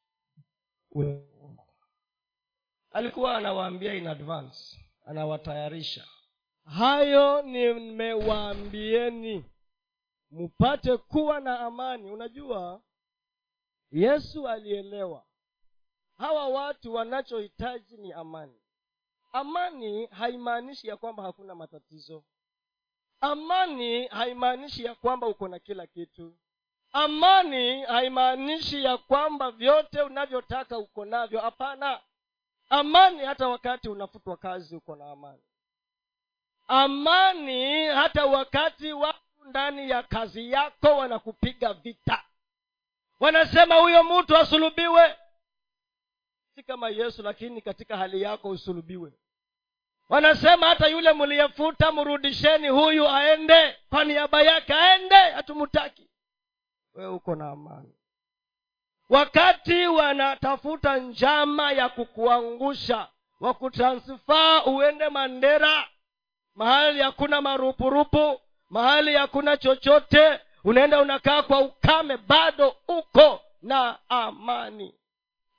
Alikuwa 2.92 3.38
anawaambia 3.38 3.94
in 3.94 4.08
advance 4.08 4.80
anawatayarisha. 5.10 6.06
Hayo 6.66 7.42
nimewaambieni 7.42 9.46
mpate 10.32 10.98
kuwa 10.98 11.40
na 11.40 11.60
amani. 11.60 12.12
Unajua 12.12 12.82
yesu 13.92 14.48
alielewa. 14.48 15.26
Hawa 16.18 16.48
watu 16.48 16.94
wanachohitaji 16.94 17.98
ni 17.98 18.14
amani. 18.14 18.62
Amani 19.32 20.06
haimaanishi 20.06 20.88
ya 20.88 20.98
kwamba 20.98 21.24
hakuna 21.24 21.56
matatizo. 21.56 22.24
Amani 23.22 24.08
haimaanishi 24.08 24.84
ya 24.86 24.96
kwamba 24.96 25.28
uko 25.28 25.48
na 25.48 25.60
kila 25.60 25.88
kitu. 25.88 26.38
Amani 26.92 27.82
haimaanishi 27.84 28.84
ya 28.84 28.98
kwamba 28.98 29.52
vyote 29.52 30.02
unavyotaka 30.02 30.78
uko 30.78 31.06
navyo. 31.06 31.40
Hapana 31.42 32.02
amani 32.70 33.26
hata 33.26 33.48
wakati 33.48 33.90
unafutwa 33.90 34.38
kazi 34.38 34.76
uko 34.76 34.96
na 34.96 35.12
amani. 35.12 35.44
Amani 36.68 37.86
hata 37.88 38.26
wakati 38.26 38.94
watu 38.94 39.20
ndani 39.46 39.90
ya 39.90 40.04
kazi 40.04 40.52
yako 40.52 40.88
wanakupiga 40.98 41.74
vita. 41.74 42.24
Wanasema 43.20 43.76
huyo 43.76 44.04
mtu 44.04 44.38
asulubiwe. 44.38 45.18
Si 46.56 46.64
kama 46.64 46.90
yesu 46.90 47.22
lakini 47.24 47.62
katika 47.62 47.98
hali 47.98 48.22
yako 48.22 48.50
usulubiwe. 48.50 49.14
Wanasema 50.10 50.68
hata 50.68 50.88
yule 50.88 51.14
mliyefuta 51.14 51.92
mrudisheni 51.92 52.68
huyu 52.70 53.10
aende. 53.10 53.78
Kwa 53.90 54.04
niaba 54.04 54.42
yake 54.42 54.74
aende 54.74 55.16
hatumutaki 55.16 56.10
wewe 56.94 57.12
uko 57.14 57.36
na 57.36 57.50
amani 57.50 57.94
wakati 59.10 59.88
wanatafuta 59.88 60.98
njama 60.98 61.72
ya 61.72 61.90
kukuangusha 61.90 63.08
wakutransfaa 63.40 64.64
uende 64.64 65.10
mandera 65.10 65.88
mahali 66.56 67.02
hakuna 67.02 67.42
marupurupu 67.42 68.42
mahali 68.70 69.16
hakuna 69.16 69.58
chochote 69.58 70.40
unaenda 70.64 71.02
unakaa 71.02 71.42
kwa 71.44 71.60
ukame 71.60 72.18
bado 72.18 72.76
uko 72.88 73.42
na 73.62 73.98
amani. 74.10 74.94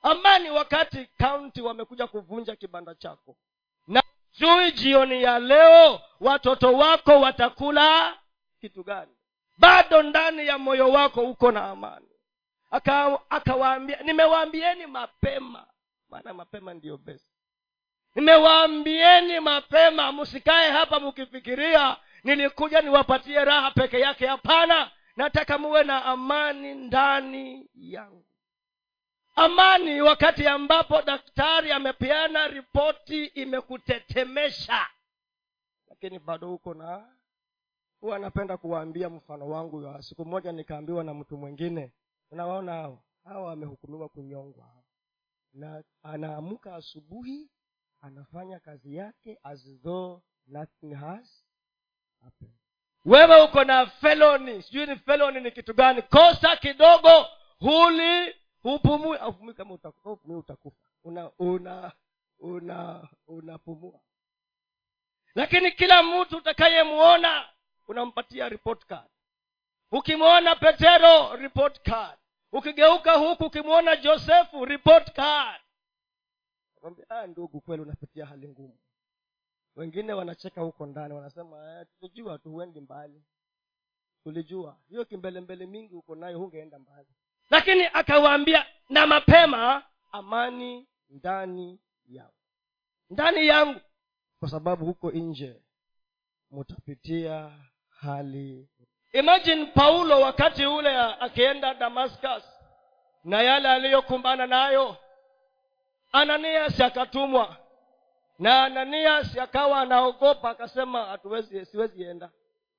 Amani 0.03 0.49
wakati 0.51 1.05
kaunti 1.17 1.61
wamekuja 1.61 2.07
kuvunja 2.07 2.55
kibanda 2.55 2.95
chako. 2.95 3.35
Na 3.87 4.03
jui 4.39 4.71
jioni 4.71 5.23
ya 5.23 5.39
leo 5.39 6.01
watoto 6.19 6.73
wako 6.73 7.19
watakula 7.21 8.17
kitu 8.61 8.83
gani? 8.83 9.11
Bado 9.57 10.03
ndani 10.03 10.47
ya 10.47 10.57
moyo 10.57 10.89
wako 10.91 11.21
uko 11.21 11.51
na 11.51 11.69
amani 11.69 12.05
akawaambia 12.71 13.97
aka 13.97 14.03
nimewaambieni 14.03 14.87
mapema. 14.87 15.67
Maana 16.09 16.33
mapema 16.33 16.73
ndiyo 16.73 16.97
best. 16.97 17.27
Nimewaambieni 18.15 19.39
mapema 19.39 20.11
msikae 20.11 20.71
hapa 20.71 20.99
mkifikiria 20.99 21.97
nilikuja 22.23 22.81
niwapatie 22.81 23.45
raha 23.45 23.71
peke 23.71 23.99
yake. 23.99 24.27
Hapana 24.27 24.91
nataka 25.15 25.57
muwe 25.57 25.83
na 25.83 26.05
amani 26.05 26.73
ndani 26.75 27.69
yangu. 27.75 28.25
Amani 29.35 30.01
wakati 30.01 30.47
ambapo 30.47 31.01
daktari 31.01 31.71
amepeana 31.71 32.47
ripoti 32.47 33.25
imekutetemesha. 33.25 34.87
Lakini 35.89 36.19
bado 36.19 36.47
huko 36.47 36.73
na 36.73 37.05
huwa 37.99 38.15
anapenda 38.15 38.57
kuwaambia 38.57 39.09
mfano 39.09 39.49
wangu. 39.49 39.85
Wa 39.85 40.01
siku 40.01 40.25
moja 40.25 40.51
nikaambiwa 40.51 41.03
na 41.03 41.13
mtu 41.13 41.37
mwingine 41.37 41.91
unawaona 42.31 42.71
hao? 42.73 43.03
Hawa 43.23 43.45
wamehukumiwa 43.47 44.09
kunyongwa. 44.09 44.67
Na 45.53 45.83
anaamka 46.03 46.75
asubuhi 46.75 47.49
anafanya 48.01 48.59
kazi 48.59 48.95
yake 48.95 49.39
as 49.43 49.65
nothing 50.47 50.93
has 50.93 51.45
happened. 52.23 52.53
Wewe 53.05 53.41
uko 53.43 53.63
na 53.63 53.85
feloni. 53.85 54.63
Sijui 54.63 54.85
ni 54.85 54.95
feloni 54.95 55.39
ni 55.41 55.51
kitu 55.51 55.73
gani. 55.73 56.01
Kosa 56.01 56.57
kidogo 56.57 57.25
huli 57.59 58.35
hupumui. 58.63 59.17
Hupumui 59.17 59.53
kama 59.53 59.73
utakufa 59.73 60.33
utakufa. 60.37 60.77
Una 61.03 61.31
una 61.39 61.91
una 62.39 63.07
unapumua. 63.27 63.99
Lakini 65.35 65.71
kila 65.71 66.03
mtu 66.03 66.37
utakayemwona 66.37 67.49
unampatia 67.87 68.49
report 68.49 68.85
card. 68.85 69.09
Ukimwona 69.91 70.55
petero 70.55 71.35
report 71.35 71.81
card 71.81 72.20
ukigeuka 72.51 73.13
huku 73.13 73.43
ukimwona 73.45 73.95
josefu 73.95 74.65
report 74.65 75.11
card. 75.13 75.61
Ah, 77.09 77.27
ndugu 77.27 77.61
kweli 77.61 77.81
unapitia 77.81 78.25
hali 78.25 78.47
ngumu. 78.49 78.77
Wengine 79.75 80.13
wanacheka 80.13 80.61
huko 80.61 80.85
ndani 80.85 81.13
wanasema 81.13 81.79
eh, 81.79 81.87
tulijua 81.99 82.37
tu 82.39 82.51
huendi 82.51 82.81
mbali. 82.81 83.23
Tulijua. 84.23 84.77
Hiyo 84.89 85.05
kimbelembele 85.05 85.65
mingi 85.65 85.95
uko 85.95 86.15
nayo 86.15 86.37
hungeenda 86.39 86.79
mbali. 86.79 87.07
Lakini 87.49 87.85
akawaambia 87.93 88.65
na 88.89 89.07
mapema 89.07 89.83
amani 90.11 90.87
ndani 91.09 91.79
yangu. 92.07 92.33
Ndani 93.09 93.47
yangu 93.47 93.79
kwa 94.39 94.49
sababu 94.49 94.85
huko 94.85 95.11
nje 95.11 95.61
mutapitia 96.51 97.57
hali 97.89 98.69
imagine 99.13 99.65
paulo 99.65 100.21
wakati 100.21 100.65
ule 100.65 100.97
akienda 100.97 101.73
damascus 101.73 102.43
na 103.23 103.41
yale 103.41 103.69
aliyokumbana 103.69 104.47
nayo. 104.47 104.97
Ananias 106.11 106.81
akatumwa 106.81 107.57
na 108.39 108.63
ananias 108.63 109.37
akawa 109.37 109.81
anaogopa 109.81 110.49
akasema 110.49 111.05
hatuwezi 111.05 111.65
siwezi 111.65 112.03
enda. 112.03 112.31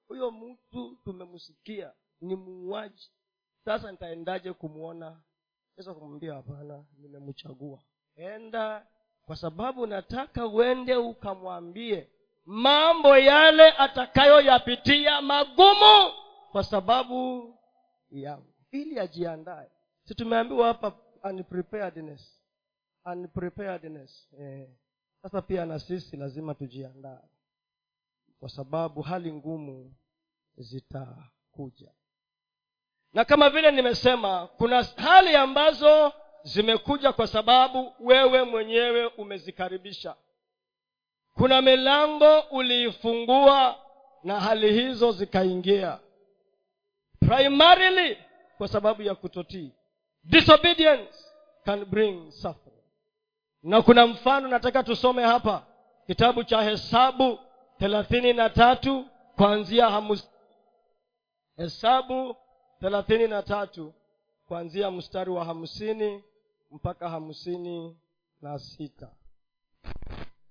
Huyo 0.09 0.31
mtu 0.31 0.99
tumemsikia 1.05 1.93
ni 2.21 2.37
muuaji. 2.37 3.11
Sasa 3.65 3.91
nitaendaje 3.93 4.53
kumwona 4.53 5.21
sasa 5.77 5.95
kumwambia 5.95 6.35
hapana 6.35 6.85
nimemchagua. 6.99 7.79
Enda 8.17 8.87
kwa 9.27 9.37
sababu 9.37 9.87
nataka 9.87 10.47
uende 10.47 10.97
ukamwambie 10.97 12.11
mambo 12.45 13.17
yale 13.19 13.71
atakayoyapitia 13.73 15.23
magumu 15.23 16.13
kwa 16.53 16.65
sababu 16.65 17.49
yangu 18.11 18.55
ili 18.71 19.01
ajiandae. 19.01 19.71
Si 20.05 20.15
tumeambiwa 20.15 20.67
hapa 20.67 20.93
unpreparedness 21.25 22.43
unpreparedness 23.05 24.29
eh. 24.41 24.69
sasa 25.23 25.43
pia 25.43 25.67
na 25.67 25.79
sisi 25.79 26.17
lazima 26.17 26.55
tujiandae 26.55 27.29
kwa 28.41 28.49
sababu 28.49 29.03
hali 29.03 29.33
ngumu 29.33 29.95
zitakuja. 30.57 31.93
Na 33.13 33.25
kama 33.25 33.51
vile 33.51 33.71
nimesema 33.71 34.47
kuna 34.47 34.83
hali 34.83 35.37
ambazo 35.37 36.12
zimekuja 36.43 37.12
kwa 37.12 37.27
sababu 37.27 37.93
wewe 38.01 38.43
mwenyewe 38.45 39.07
umezikaribisha 39.07 40.16
kuna 41.35 41.62
milango 41.62 42.40
uliifungua 42.40 43.79
na 44.25 44.40
hali 44.40 44.73
hizo 44.73 45.12
zikaingia. 45.12 45.99
Primarily 47.21 48.18
kwa 48.59 48.68
sababu 48.68 49.03
ya 49.03 49.14
kutotii. 49.14 49.73
Disobedience 50.25 51.12
can 51.64 51.85
bring 51.85 52.31
suffering. 52.33 52.83
Na 53.62 53.83
kuna 53.83 54.07
mfano 54.07 54.49
nataka 54.49 54.83
tusome 54.83 55.23
hapa. 55.23 55.66
Kitabu 56.07 56.45
cha 56.45 56.62
hesabu 56.62 57.38
thelathini 57.79 58.33
na 58.33 58.51
tatu 58.51 59.07
kuanzia 59.37 59.90
hamus 59.90 60.29
hesabu 61.57 62.37
thelathini 62.81 63.29
na 63.29 63.42
tatu 63.42 63.95
kuanzia 64.49 64.90
mstari 64.90 65.31
wa 65.31 65.45
hamsini 65.45 66.25
mpaka 66.71 67.09
hamsini 67.09 67.97
na 68.40 68.59
sita. 68.59 69.11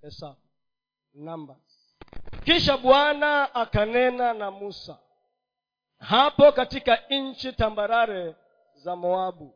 Hesabu 0.01 0.37
numbers. 1.13 1.57
Kisha 2.43 2.77
bwana 2.77 3.55
akanena 3.55 4.33
na 4.33 4.51
musa 4.51 4.97
hapo 5.99 6.51
katika 6.51 6.95
nchi 7.09 7.53
tambarare 7.53 8.35
za 8.73 8.95
moabu 8.95 9.53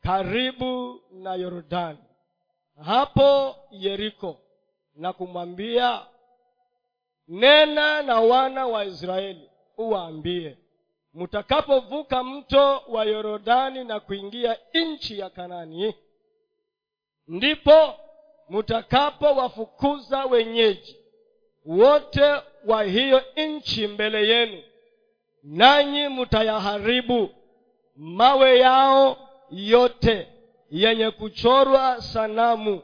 karibu 0.00 1.00
na 1.10 1.34
yordani 1.34 1.98
hapo 2.84 3.56
yeriko 3.70 4.40
na 4.94 5.12
kumwambia 5.12 6.06
nena 7.28 8.02
na 8.02 8.20
wana 8.20 8.66
wa 8.66 8.84
israeli 8.84 9.50
uwaambie 9.78 10.58
mtakapovuka 11.14 12.24
mto 12.24 12.78
wa 12.88 13.04
yorodani 13.04 13.84
na 13.84 14.00
kuingia 14.00 14.58
nchi 14.74 15.18
ya 15.18 15.30
kanani 15.30 15.94
ndipo 17.28 17.94
mtakapowafukuza 18.52 20.24
wenyeji 20.24 20.96
wote 21.66 22.34
wa 22.66 22.82
hiyo 22.82 23.22
nchi 23.36 23.86
mbele 23.86 24.28
yenu 24.28 24.62
nanyi 25.42 26.08
mtayaharibu 26.08 27.28
mawe 27.96 28.58
yao 28.58 29.28
yote 29.50 30.28
yenye 30.70 31.10
kuchorwa 31.10 32.02
sanamu 32.02 32.82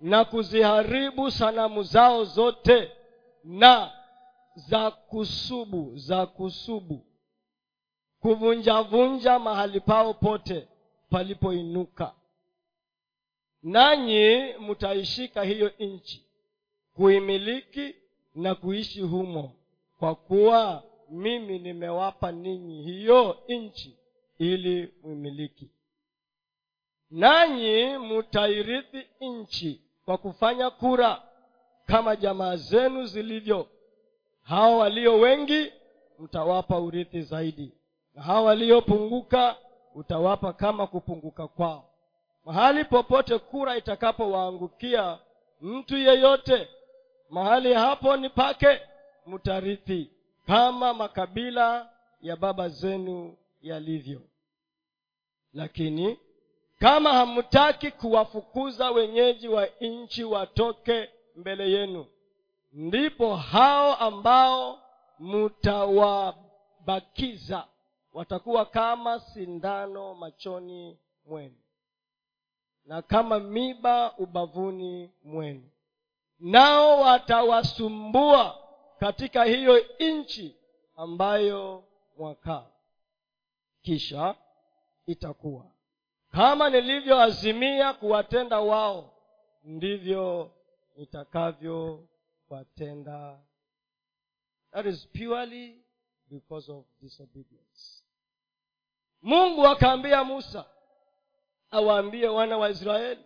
na 0.00 0.24
kuziharibu 0.24 1.30
sanamu 1.30 1.82
zao 1.82 2.24
zote 2.24 2.90
na 3.44 3.90
za 4.54 4.90
kusubu 4.90 5.92
za 5.96 6.26
kusubu 6.26 7.06
kuvunjavunja 8.20 9.38
mahali 9.38 9.80
pao 9.80 10.14
pote 10.14 10.68
palipoinuka 11.10 12.12
nanyi 13.62 14.54
mtaishika 14.60 15.42
hiyo 15.42 15.72
nchi 15.78 16.26
kuimiliki 16.94 17.94
na 18.34 18.54
kuishi 18.54 19.00
humo. 19.00 19.52
Kwa 19.98 20.14
kuwa 20.14 20.82
mimi 21.10 21.58
nimewapa 21.58 22.32
ninyi 22.32 22.82
hiyo 22.82 23.38
nchi 23.48 23.98
ili 24.38 24.94
mwimiliki. 25.02 25.70
Nanyi 27.10 27.98
mtairithi 27.98 29.06
nchi 29.20 29.80
kwa 30.04 30.18
kufanya 30.18 30.70
kura 30.70 31.22
kama 31.86 32.16
jamaa 32.16 32.56
zenu 32.56 33.06
zilivyo. 33.06 33.68
Hao 34.42 34.78
walio 34.78 35.18
wengi 35.18 35.72
mtawapa 36.18 36.80
urithi 36.80 37.22
zaidi 37.22 37.72
na 38.14 38.22
hao 38.22 38.44
waliopunguka 38.44 39.56
utawapa 39.94 40.52
kama 40.52 40.86
kupunguka 40.86 41.48
kwao 41.48 41.88
mahali 42.44 42.84
popote 42.84 43.38
kura 43.38 43.76
itakapowaangukia 43.76 45.18
mtu 45.60 45.96
yeyote 45.96 46.68
mahali 47.30 47.74
hapo 47.74 48.16
ni 48.16 48.28
pake 48.30 48.80
mtarithi 49.26 50.10
kama 50.46 50.94
makabila 50.94 51.90
ya 52.20 52.36
baba 52.36 52.68
zenu 52.68 53.36
yalivyo. 53.62 54.20
Lakini 55.54 56.18
kama 56.78 57.12
hamtaki 57.12 57.90
kuwafukuza 57.90 58.90
wenyeji 58.90 59.48
wa 59.48 59.68
nchi 59.80 60.24
watoke 60.24 61.10
mbele 61.36 61.70
yenu 61.70 62.06
ndipo 62.72 63.36
hao 63.36 63.94
ambao 63.96 64.78
mtawabakiza 65.18 67.66
watakuwa 68.12 68.66
kama 68.66 69.20
sindano 69.20 70.14
machoni 70.14 70.98
mwenu 71.26 71.54
na 72.86 73.02
kama 73.02 73.40
miba 73.40 74.14
ubavuni 74.18 75.10
mwenu. 75.24 75.68
Nao 76.38 77.00
watawasumbua 77.00 78.58
katika 79.00 79.44
hiyo 79.44 79.84
nchi 80.00 80.56
ambayo 80.96 81.84
mwakaa. 82.18 82.66
Kisha 83.82 84.34
itakuwa 85.06 85.66
kama 86.30 86.70
nilivyoazimia 86.70 87.92
kuwatenda 87.92 88.60
wao 88.60 89.12
ndivyo 89.64 90.50
nitakavyowatenda 90.96 93.38
that 94.72 94.86
is 94.86 95.08
purely 95.08 95.78
because 96.30 96.72
of 96.72 96.84
disobedience. 97.00 98.04
Mungu 99.22 99.66
akaambia 99.66 100.24
musa 100.24 100.64
awaambie 101.72 102.28
wana 102.28 102.58
wa 102.58 102.70
israeli 102.70 103.24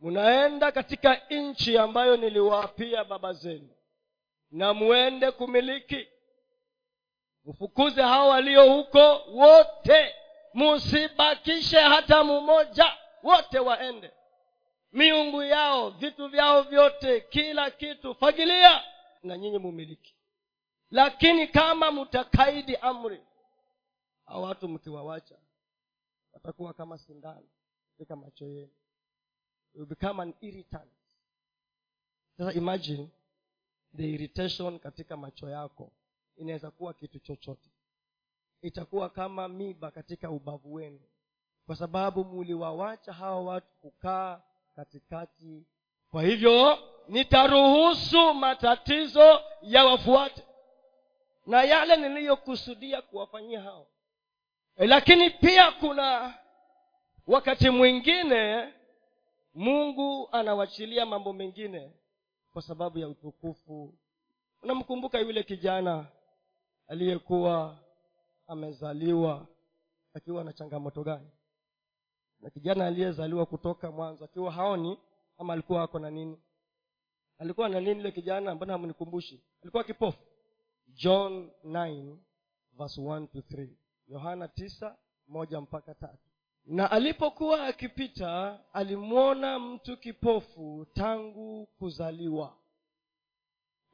munaenda 0.00 0.72
katika 0.72 1.20
nchi 1.30 1.78
ambayo 1.78 2.16
niliwaapia 2.16 3.04
baba 3.04 3.32
zenu 3.32 3.68
na 4.50 4.74
muende 4.74 5.30
kumiliki. 5.30 6.08
Mfukuze 7.44 8.02
hao 8.02 8.28
walio 8.28 8.72
huko 8.74 9.22
wote 9.32 10.14
musibakishe 10.54 11.78
hata 11.80 12.24
mmoja 12.24 12.96
wote 13.22 13.58
waende. 13.58 14.10
Miungu 14.92 15.42
yao 15.42 15.90
vitu 15.90 16.28
vyao 16.28 16.62
vyote 16.62 17.20
kila 17.20 17.70
kitu 17.70 18.14
fagilia 18.14 18.84
na 19.22 19.38
nyinyi 19.38 19.58
mumiliki. 19.58 20.14
Lakini 20.90 21.48
kama 21.48 21.90
mtakaidi 21.92 22.76
amri 22.76 23.20
au 24.26 24.42
watu 24.42 24.68
mkiwawacha 24.68 25.34
watakuwa 26.34 26.74
kama 26.74 26.98
sindano 26.98 27.46
katika 27.92 28.16
macho 28.16 28.46
yenu. 28.48 28.72
Become 29.74 30.22
an 30.22 30.34
irritant. 30.40 30.90
Sasa 32.38 32.52
imagine 32.52 33.08
the 33.96 34.10
irritation 34.10 34.78
katika 34.78 35.16
macho 35.16 35.50
yako. 35.50 35.92
Inaweza 36.36 36.70
kuwa 36.70 36.94
kitu 36.94 37.18
chochote. 37.18 37.70
Itakuwa 38.62 39.10
kama 39.10 39.48
miba 39.48 39.90
katika 39.90 40.30
ubavu 40.30 40.74
wenu. 40.74 41.00
Kwa 41.66 41.76
sababu 41.76 42.24
muliwawacha 42.24 43.12
hawa 43.12 43.42
watu 43.42 43.74
kukaa 43.80 44.42
katikati. 44.76 45.64
Kwa 46.10 46.22
hivyo 46.22 46.78
nitaruhusu 47.08 48.34
matatizo 48.34 49.40
yawafuate. 49.62 50.42
Na 51.46 51.62
yale 51.62 51.96
niliyokusudia 51.96 53.02
kuwafanyia 53.02 53.60
hao 53.62 53.86
lakini 54.76 55.30
pia 55.30 55.72
kuna 55.72 56.34
wakati 57.26 57.70
mwingine 57.70 58.72
mungu 59.54 60.28
anawachilia 60.32 61.06
mambo 61.06 61.32
mengine 61.32 61.92
kwa 62.52 62.62
sababu 62.62 62.98
ya 62.98 63.08
utukufu. 63.08 63.94
Unamkumbuka 64.62 65.18
yule 65.18 65.42
kijana 65.42 66.06
aliyekuwa 66.88 67.78
amezaliwa 68.46 69.46
akiwa 70.14 70.44
na 70.44 70.52
changamoto 70.52 71.02
gani? 71.04 71.30
Na 72.40 72.50
kijana 72.50 72.86
aliyezaliwa 72.86 73.46
kutoka 73.46 73.90
mwanzo 73.90 74.24
akiwa 74.24 74.52
haoni 74.52 74.98
ama 75.38 75.52
alikuwa 75.52 75.82
ako 75.82 75.98
na 75.98 76.10
nini? 76.10 76.38
Alikuwa 77.38 77.68
na 77.68 77.80
nini 77.80 78.00
ile 78.00 78.12
kijana? 78.12 78.54
Mbona 78.54 78.72
hamnikumbushi 78.72 79.40
alikuwa 79.62 79.84
kipofu. 79.84 80.18
John 80.88 81.50
9 81.64 82.16
verse 82.72 83.00
1 83.00 83.26
to 83.26 83.38
3 83.38 83.68
yohana 84.08 84.50
moja 85.28 85.60
mpaka 85.60 85.94
tatu. 85.94 86.28
Na 86.66 86.90
alipokuwa 86.90 87.66
akipita 87.66 88.60
alimwona 88.72 89.58
mtu 89.58 89.96
kipofu 89.96 90.86
tangu 90.94 91.66
kuzaliwa. 91.66 92.56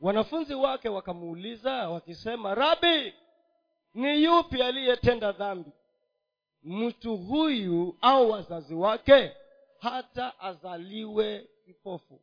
Wanafunzi 0.01 0.55
wake 0.55 0.89
wakamuuliza 0.89 1.89
wakisema 1.91 2.55
rabi 2.55 3.15
ni 3.95 4.25
yupi 4.25 4.63
aliyetenda 4.63 5.33
dhambi? 5.33 5.71
Mtu 6.63 7.17
huyu 7.17 7.99
au 8.01 8.31
wazazi 8.31 8.75
wake? 8.75 9.33
Hata 9.79 10.41
azaliwe 10.41 11.49
kipofu. 11.65 12.21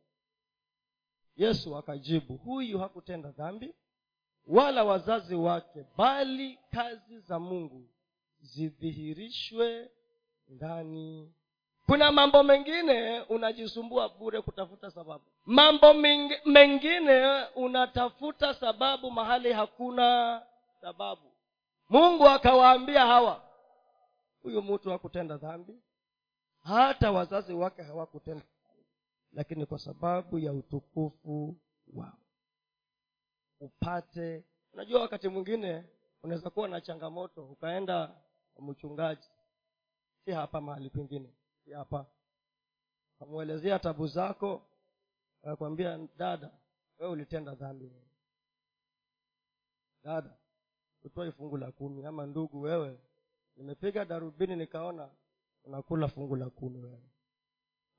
Yesu 1.36 1.76
akajibu 1.76 2.36
huyu 2.36 2.78
hakutenda 2.78 3.30
dhambi 3.30 3.74
wala 4.48 4.84
wazazi 4.84 5.34
wake 5.34 5.84
bali 5.96 6.58
kazi 6.70 7.18
za 7.18 7.38
mungu 7.38 7.88
zidhihirishwe 8.40 9.90
ndani. 10.48 11.32
Kuna 11.86 12.12
mambo 12.12 12.42
mengine 12.42 13.20
unajisumbua 13.20 14.08
bure 14.08 14.42
kutafuta 14.42 14.90
sababu. 14.90 15.24
Mambo 15.44 15.94
mengine 16.44 17.44
unatafuta 17.54 18.54
sababu 18.54 19.10
mahali 19.10 19.52
hakuna 19.52 20.42
sababu. 20.80 21.32
Mungu 21.88 22.28
akawaambia 22.28 23.06
hawa 23.06 23.42
huyu 24.42 24.62
mtu 24.62 24.90
hakutenda 24.90 25.36
dhambi 25.36 25.82
hata 26.62 27.12
wazazi 27.12 27.52
wake 27.54 27.82
hawakutenda 27.82 28.44
lakini 29.32 29.66
kwa 29.66 29.78
sababu 29.78 30.38
ya 30.38 30.52
utukufu 30.52 31.56
wao 31.94 32.18
upate. 33.60 34.44
Unajua 34.72 35.00
wakati 35.00 35.28
mwingine 35.28 35.84
unaweza 36.22 36.50
kuwa 36.50 36.68
na 36.68 36.80
changamoto 36.80 37.46
ukaenda 37.46 38.14
mchungaji. 38.58 39.28
Si 40.24 40.30
hapa 40.32 40.60
mahali 40.60 40.90
pengine 40.90 41.28
si 41.64 41.72
hapa. 41.72 42.06
Kamwelezea 43.18 43.78
tabu 43.78 44.06
zako 44.06 44.62
akakwambia 45.42 45.98
dada 46.16 46.50
wewe 46.98 47.12
ulitenda 47.12 47.54
dhambi. 47.54 47.92
Dada 50.04 50.30
utoe 51.04 51.32
fungu 51.32 51.56
la 51.56 51.72
kumi 51.72 52.04
ama 52.04 52.26
ndugu 52.26 52.60
wewe 52.62 52.98
nimepiga 53.56 54.04
darubini 54.04 54.56
nikaona 54.56 55.08
unakula 55.64 56.08
fungu 56.08 56.36
la 56.36 56.50
kumi 56.50 56.78
wewe. 56.80 57.02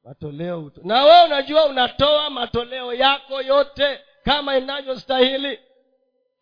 Matoleo 0.03 0.63
uto. 0.65 0.81
na 0.83 1.03
wewe 1.03 1.25
unajua 1.25 1.65
unatoa 1.65 2.29
matoleo 2.29 2.93
yako 2.93 3.41
yote 3.41 3.99
kama 4.23 4.57
inavyostahili. 4.57 5.59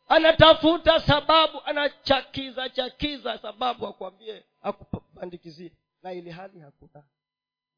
Anatafuta 0.08 1.00
sababu 1.00 1.62
anachakiza 1.66 2.70
chakiza 2.70 3.38
sababu 3.38 3.88
akwambie 3.88 4.44
akupandikizie 4.62 5.72
na 6.04 6.13
ili 6.13 6.30
hali 6.32 6.60
hakuna. 6.60 7.04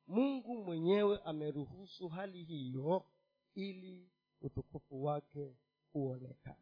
Mungu 0.07 0.55
mwenyewe 0.63 1.19
ameruhusu 1.25 2.07
hali 2.07 2.43
hiyo 2.43 3.05
ili 3.55 4.09
utukufu 4.41 5.03
wake 5.03 5.55
uonekane. 5.93 6.55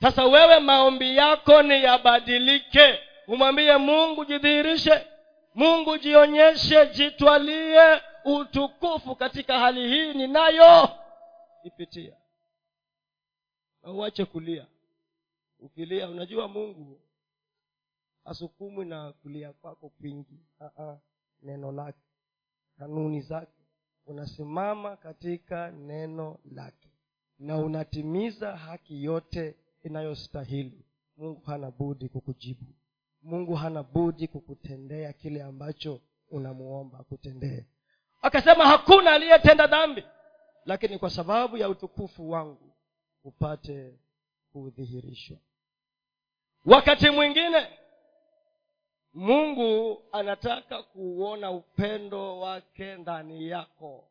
Sasa 0.00 0.24
wewe 0.24 0.58
maombi 0.58 1.16
yako 1.16 1.62
ni 1.62 1.84
yabadilike. 1.84 2.98
Umwambie 3.28 3.76
mungu 3.76 4.24
jidhihirishe. 4.24 5.06
Mungu 5.54 5.98
jionyeshe 5.98 6.86
jitwalie. 6.86 8.00
Utukufu 8.24 9.16
katika 9.16 9.58
hali 9.58 9.88
hii 9.88 10.14
ninayo. 10.14 10.88
Ipitia 11.64 12.16
uache 13.84 14.24
kulia. 14.24 14.66
Ukilia 15.58 16.08
unajua 16.08 16.48
mungu 16.48 17.00
asukumwi 18.24 18.84
na 18.84 19.12
kulia 19.12 19.52
kwako 19.52 19.88
kwingi. 19.88 20.40
Neno 21.42 21.72
lake. 21.72 21.98
Kanuni 22.78 23.20
zake. 23.20 23.52
Unasimama 24.06 24.96
katika 24.96 25.70
neno 25.70 26.38
lake. 26.52 26.88
Na 27.38 27.56
unatimiza 27.58 28.56
haki 28.56 29.04
yote 29.04 29.56
inayostahili. 29.82 30.84
Mungu 31.16 31.40
hana 31.40 31.70
budi 31.70 32.08
kukujibu. 32.08 32.66
Mungu 33.22 33.54
hana 33.54 33.82
budi 33.82 34.28
kukutendea 34.28 35.12
kile 35.12 35.42
ambacho 35.42 36.00
unamuomba 36.30 36.98
akutendee. 36.98 37.64
Akasema 38.22 38.66
hakuna 38.66 39.12
aliyetenda 39.12 39.66
dhambi. 39.66 40.04
Lakini 40.64 40.98
kwa 40.98 41.10
sababu 41.10 41.56
ya 41.56 41.68
utukufu 41.68 42.30
wangu 42.30 42.71
upate 43.24 43.94
kudhihirishwa. 44.52 45.36
Wakati 46.64 47.10
mwingine 47.10 47.66
mungu 49.14 50.02
anataka 50.12 50.82
kuuona 50.82 51.50
upendo 51.50 52.40
wake 52.40 52.94
ndani 52.94 53.48
yako. 53.48 54.08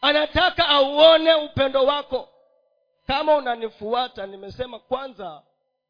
Anataka 0.00 0.68
auone 0.68 1.34
upendo 1.34 1.84
wako. 1.84 2.28
Kama 3.06 3.36
unanifuata 3.36 4.26
nimesema 4.26 4.78
kwanza 4.78 5.42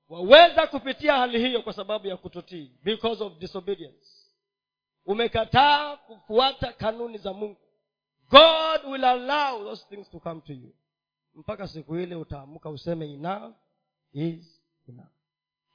waweza 0.08 0.66
kupitia 0.66 1.14
hali 1.16 1.38
hiyo 1.38 1.62
kwa 1.62 1.72
sababu 1.72 2.06
ya 2.06 2.16
kutotii 2.16 2.72
because 2.82 3.24
of 3.24 3.32
disobedience. 3.38 4.06
Umekataa 5.06 5.96
kufuata 5.96 6.72
kanuni 6.72 7.18
za 7.18 7.32
mungu. 7.32 7.60
God 8.30 8.84
will 8.92 9.04
allow 9.04 9.64
those 9.64 9.86
things 9.88 10.10
to 10.10 10.20
come 10.20 10.40
to 10.40 10.52
you 10.52 10.74
mpaka 11.36 11.68
siku 11.68 11.96
ile 11.96 12.14
utaamka 12.14 12.70
useme 12.70 13.12
enough 13.14 13.54
is 14.12 14.62
enough 14.88 15.08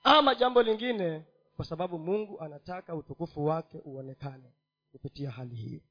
ama 0.04 0.36
jambo 0.36 0.64
lingine 0.64 1.26
kwa 1.56 1.66
sababu 1.66 2.00
mungu 2.00 2.40
anataka 2.42 2.96
utukufu 2.96 3.46
wake 3.46 3.82
uonekane 3.86 4.54
kupitia 4.92 5.32
hali 5.32 5.56
hiyo 5.56 5.82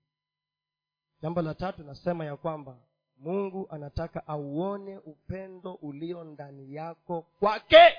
jambo 1.22 1.42
la 1.42 1.54
tatu 1.54 1.82
nasema 1.84 2.24
ya 2.24 2.36
kwamba 2.36 2.78
mungu 3.16 3.66
anataka 3.70 4.26
auone 4.26 4.98
upendo 4.98 5.74
ulio 5.74 6.24
ndani 6.24 6.74
yako 6.74 7.22
kwake. 7.22 7.94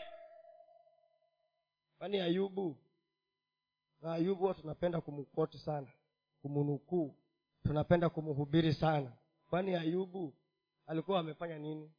Kwani 1.97 2.19
ayubu? 2.19 2.77
Na 4.01 4.13
ayubu 4.13 4.41
huwa 4.41 4.53
tunapenda 4.53 5.01
kumkoti 5.01 5.57
sana 5.57 5.87
kumunukuu 6.41 7.15
tunapenda 7.63 8.09
kumhubiri 8.09 8.73
sana. 8.73 9.11
Kwani 9.49 9.75
ayubu 9.75 10.33
alikuwa 10.91 11.19
amefanya 11.19 11.57
nini? 11.57 11.91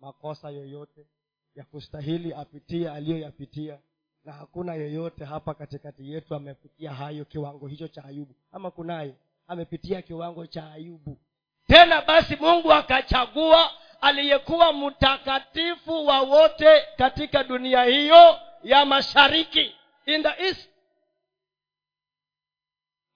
Makosa 0.00 0.50
yoyote 0.50 1.06
ya 1.54 1.64
kustahili 1.64 2.34
apitie 2.34 2.90
aliyoyapitia. 2.90 3.78
Na 4.24 4.32
hakuna 4.32 4.74
yoyote 4.74 5.24
hapa 5.24 5.54
katikati 5.54 6.12
yetu 6.12 6.34
amepitia 6.34 6.92
hayo 6.94 7.24
kiwango 7.24 7.66
hicho 7.66 7.88
cha 7.88 8.04
ayubu. 8.04 8.34
Ama 8.52 8.70
kunaye? 8.70 9.14
Amepitia 9.46 10.02
kiwango 10.02 10.46
cha 10.46 10.72
ayubu. 10.72 11.18
Tena 11.66 12.02
basi 12.02 12.36
mungu 12.36 12.72
akachagua 12.72 13.70
aliyekuwa 14.00 14.72
mtakatifu 14.72 16.06
wa 16.06 16.20
wote 16.20 16.82
katika 16.96 17.44
dunia 17.44 17.84
hiyo 17.84 18.38
ya 18.62 18.84
mashariki 18.84 19.74
in 20.06 20.22
the 20.22 20.44
east. 20.46 20.70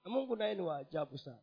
Mungu 0.04 0.36
naye 0.36 0.54
ni 0.54 0.62
waajabu 0.62 1.18
sana. 1.18 1.38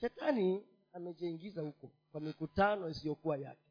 Shetani 0.00 0.66
amejiingiza 0.94 1.62
huko 1.62 1.90
kwa 2.12 2.20
mikutano 2.20 2.88
isiyokuwa 2.88 3.36
yake. 3.36 3.70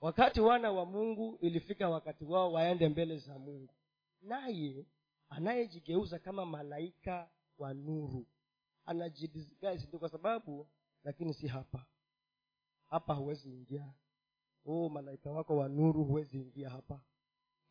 Wakati 0.00 0.40
wana 0.40 0.72
wa 0.72 0.84
mungu 0.86 1.38
ilifika 1.40 1.88
wakati 1.88 2.24
wao 2.24 2.52
waende 2.52 2.88
mbele 2.88 3.16
za 3.18 3.38
mungu. 3.38 3.74
Naye 4.22 4.86
anayejigeuza 5.28 6.18
kama 6.18 6.46
malaika 6.46 7.28
wa 7.58 7.74
nuru. 7.74 8.26
Anajidisguise 8.84 9.98
kwa 9.98 10.08
sababu 10.08 10.66
lakini 11.04 11.34
si 11.34 11.46
hapa. 11.46 11.86
Hapa 12.90 13.14
huwezi 13.14 13.48
ingia. 13.50 13.92
Oh 14.66 14.88
malaika 14.88 15.30
wako 15.30 15.56
wa 15.56 15.68
nuru 15.68 16.04
huwezi 16.04 16.40
ingia 16.40 16.70
hapa. 16.70 17.00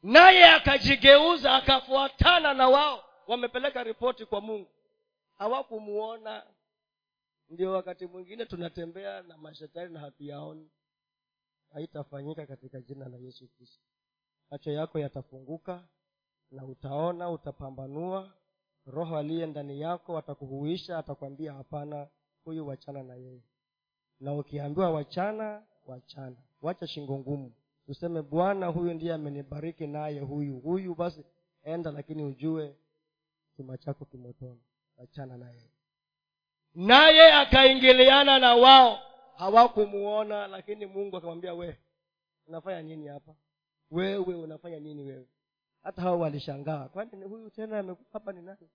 Naye 0.04 0.46
akajigeuza 0.46 1.56
akafuatana 1.56 2.54
na 2.54 2.70
wao. 2.70 3.04
Wamepeleka 3.28 3.84
ripoti 3.84 4.26
kwa 4.26 4.41
mungu. 4.41 4.70
Hawakumuona 5.38 6.44
ndio 7.49 7.71
wakati 7.71 8.05
mwingine 8.08 8.45
tunatembea 8.45 9.21
na 9.21 9.38
mashetani 9.38 9.93
na 9.93 9.99
hatuyaoni 9.99 10.69
haitafanyika 11.73 12.45
katika 12.47 12.81
jina 12.81 13.10
la 13.10 13.17
yesu 13.17 13.47
kristo. 13.47 13.84
Macho 14.51 14.71
yako 14.71 14.99
yatafunguka 14.99 15.88
na 16.51 16.65
utaona 16.65 17.29
utapambanua. 17.31 18.34
Roho 18.86 19.17
aliye 19.17 19.45
ndani 19.45 19.81
yako 19.81 20.17
atakuhuisha 20.17 20.97
atakwambia 20.97 21.53
hapana 21.53 22.08
huyu 22.43 22.67
wachana 22.67 23.03
na 23.03 23.15
yeye. 23.15 23.41
Na 24.19 24.34
ukiambiwa 24.34 24.89
wachana 24.91 25.63
wachana. 25.86 26.36
Wacha 26.62 26.88
shingo 26.88 27.19
ngumu. 27.19 27.53
Tuseme 27.86 28.21
bwana 28.21 28.67
huyu 28.67 28.93
ndiye 28.93 29.13
amenibariki 29.13 29.88
naye 29.88 30.19
huyu 30.19 30.60
huyu. 30.60 30.95
Basi 30.95 31.25
enda 31.63 31.91
lakini 31.91 32.23
ujue 32.23 32.75
chuma 33.58 33.77
chako 33.77 34.05
kimotoni 34.05 34.62
wachana 34.97 35.38
naye 35.38 35.69
naye 36.75 37.33
akaingiliana 37.33 38.39
na 38.39 38.55
wao. 38.55 38.99
Hawakumuona 39.38 40.47
lakini 40.47 40.85
mungu 40.85 41.17
akamwambia 41.17 41.53
we 41.53 41.77
unafanya 42.47 42.81
nini 42.81 43.07
hapa? 43.07 43.35
Wewe 43.91 44.35
unafanya 44.35 44.79
nini 44.79 45.03
wewe? 45.03 45.25
Hata 45.83 46.01
hao 46.01 46.19
walishangaa 46.19 46.88
kwani 46.88 47.23
huyu 47.23 47.49
tena 47.49 47.95
hapa 48.13 48.31
ni 48.33 48.41
nani? 48.41 48.69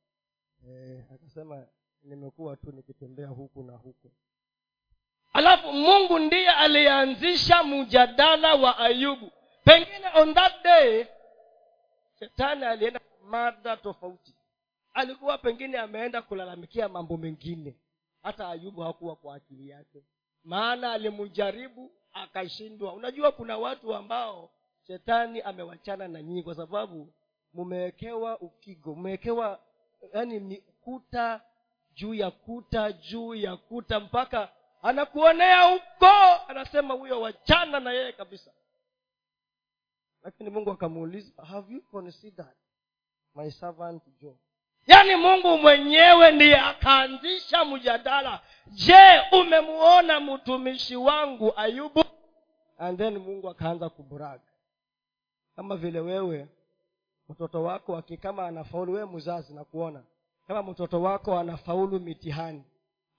E, 0.68 1.04
akasema 1.14 1.66
nimekuwa 2.02 2.56
tu 2.56 2.72
nikitembea 2.72 3.28
huku 3.28 3.62
na 3.62 3.72
huku. 3.76 4.10
Alafu 5.32 5.72
mungu 5.72 6.18
ndiye 6.18 6.50
alianzisha 6.50 7.62
mjadala 7.64 8.54
wa 8.54 8.78
ayubu. 8.78 9.30
Pengine 9.64 10.06
on 10.14 10.34
that 10.34 10.62
day 10.64 11.06
shetani 12.18 12.64
alienda 12.64 13.00
mada 13.24 13.76
tofauti. 13.76 14.34
Alikuwa 14.94 15.38
pengine 15.38 15.78
ameenda 15.78 16.22
kulalamikia 16.22 16.88
mambo 16.88 17.16
mengine 17.16 17.76
hata 18.22 18.48
ayubu 18.48 18.80
hakuwa 18.80 19.16
kwa 19.16 19.34
akili 19.34 19.68
yake. 19.68 20.04
Maana 20.44 20.92
alimjaribu 20.92 21.92
akashindwa. 22.12 22.92
Unajua 22.92 23.32
kuna 23.32 23.58
watu 23.58 23.94
ambao 23.94 24.50
shetani 24.86 25.40
amewachana 25.40 26.08
na 26.08 26.22
nyinyi 26.22 26.42
kwa 26.42 26.54
sababu 26.54 27.12
mumewekewa 27.52 28.40
ukigo 28.40 28.94
mmewekewa 28.94 29.60
yani 30.14 30.56
kuta 30.80 31.40
juu 31.94 32.14
ya 32.14 32.30
kuta 32.30 32.92
juu 32.92 33.34
ya 33.34 33.56
kuta 33.56 34.00
mpaka 34.00 34.52
anakuonea 34.82 35.62
huko 35.62 36.06
anasema 36.48 36.94
huyo 36.94 37.20
wachana 37.20 37.80
na 37.80 37.92
yeye 37.92 38.12
kabisa. 38.12 38.52
Lakini 40.22 40.50
mungu 40.50 40.70
akamuuliza 40.70 41.42
have 41.44 41.74
you 41.74 41.82
considered 41.82 42.56
my 43.34 43.50
servant 43.50 44.02
job 44.20 44.36
yaani 44.90 45.16
mungu 45.16 45.58
mwenyewe 45.58 46.30
ndiye 46.32 46.56
akaanzisha 46.60 47.64
mjadala. 47.64 48.40
Je 48.66 49.20
umemuona 49.32 50.20
mtumishi 50.20 50.96
wangu 50.96 51.52
ayubu? 51.56 52.04
And 52.78 52.98
then 52.98 53.18
mungu 53.18 53.48
akaanza 53.50 53.88
kuburaga 53.88 54.42
kama 55.56 55.76
vile 55.76 56.00
wewe 56.00 56.48
mtoto 57.28 57.62
wako 57.62 57.96
aki 57.96 58.16
kama 58.16 58.46
anafaulu 58.46 58.92
wewe 58.92 59.06
mzazi 59.06 59.54
nakuona. 59.54 60.02
Kama 60.46 60.62
mtoto 60.62 61.02
wako 61.02 61.38
anafaulu 61.38 62.00
mitihani 62.00 62.64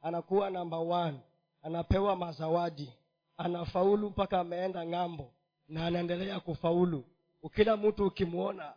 anakuwa 0.01 0.49
namba 0.49 0.77
one 0.77 1.19
anapewa 1.63 2.15
mazawadi 2.15 2.93
anafaulu 3.37 4.09
mpaka 4.09 4.39
ameenda 4.39 4.85
ng'ambo 4.85 5.31
na 5.67 5.85
anaendelea 5.85 6.39
kufaulu. 6.39 7.03
Ukila 7.43 7.77
mtu 7.77 8.05
ukimwona 8.05 8.73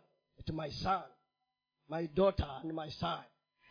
my 0.53 0.71
son 0.71 1.01
my 1.89 2.07
daughter 2.07 2.47
and 2.63 2.73
my 2.73 2.89
son. 2.91 3.19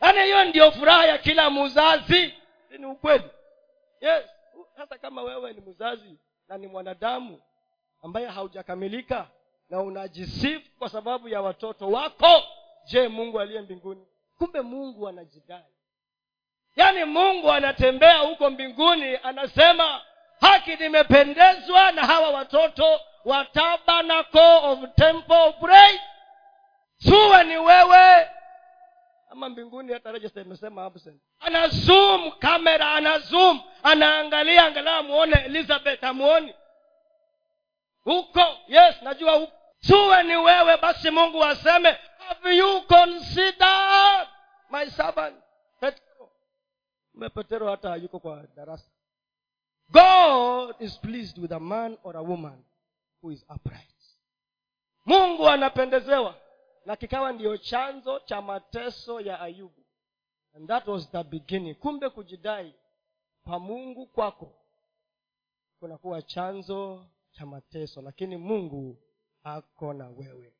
Yaani 0.01 0.23
hiyo 0.23 0.45
ndio 0.45 0.71
furaha 0.71 1.05
ya 1.05 1.17
kila 1.17 1.49
mzazi. 1.49 2.33
Ni 2.79 2.85
ukweli. 2.85 3.29
Yes. 4.01 4.25
Hata 4.77 4.97
kama 4.97 5.21
wewe 5.21 5.53
ni 5.53 5.61
mzazi 5.61 6.19
na 6.47 6.57
ni 6.57 6.67
mwanadamu 6.67 7.41
ambaye 8.03 8.27
haujakamilika 8.27 9.27
na 9.69 9.81
unajisifu 9.81 10.71
kwa 10.79 10.89
sababu 10.89 11.29
ya 11.29 11.41
watoto 11.41 11.89
wako 11.91 12.43
je 12.85 13.07
mungu 13.07 13.39
aliye 13.39 13.61
mbinguni? 13.61 14.07
Kumbe 14.37 14.61
mungu 14.61 15.07
anajidai. 15.07 15.63
Yaani 16.75 17.03
mungu 17.03 17.51
anatembea 17.51 18.17
huko 18.17 18.49
mbinguni 18.49 19.17
anasema 19.23 20.01
haki 20.41 20.75
nimependezwa 20.75 21.91
na 21.91 22.01
hawa 22.05 22.29
watoto 22.29 22.99
wa 23.25 23.45
tabernacle 23.45 24.59
of 24.63 24.79
temple 24.95 25.37
of 25.37 25.55
praise 25.59 26.01
suwe 26.97 27.43
ni 27.43 27.57
wewe. 27.57 28.29
Ama 29.29 29.49
mbinguni 29.49 29.93
hata 29.93 30.41
imesema 30.41 30.85
absent 30.85 31.21
ana 31.39 31.67
zoom 31.67 32.31
kamera 32.31 32.91
ana 32.93 33.19
zoom. 33.19 33.61
Anaangalia 33.83 34.65
angalau 34.65 34.99
amuone 34.99 35.35
elizabeth 35.45 36.03
amuoni. 36.03 36.53
Huko 38.03 38.43
yes 38.67 39.01
najua 39.01 39.31
huko. 39.35 39.53
Suwe 39.79 40.23
ni 40.23 40.35
wewe 40.35 40.77
basi 40.77 41.09
mungu 41.11 41.43
aseme 41.43 41.97
have 42.27 42.55
you 42.57 42.81
considered 42.81 44.27
my 44.69 44.85
servant? 44.89 45.35
Petero 45.79 46.29
petero 47.33 47.69
hata 47.71 47.89
hayuko 47.89 48.19
kwa 48.19 48.43
darasa. 48.55 48.89
God 49.89 50.75
is 50.79 50.97
pleased 50.97 51.37
with 51.37 51.51
a 51.51 51.59
man 51.59 51.97
or 52.03 52.17
a 52.17 52.21
woman 52.21 52.63
who 53.21 53.31
is 53.31 53.45
upright. 53.49 53.95
Mungu 55.05 55.49
anapendezewa 55.49 56.35
na 56.85 56.95
kikawa 56.95 57.31
ndiyo 57.31 57.57
chanzo 57.57 58.19
cha 58.19 58.41
mateso 58.41 59.21
ya 59.21 59.39
ayubu. 59.41 59.85
And 60.53 60.67
that 60.67 60.87
was 60.87 61.11
the 61.11 61.23
beginning. 61.23 61.75
Kumbe 61.75 62.09
kujidai 62.09 62.75
pa 63.43 63.59
mungu 63.59 64.07
kwako 64.07 64.55
kunakuwa 65.79 66.21
chanzo 66.21 67.05
cha 67.31 67.45
mateso. 67.45 68.01
Lakini 68.01 68.37
mungu 68.37 68.97
ako 69.43 69.93
na 69.93 70.09
wewe. 70.09 70.53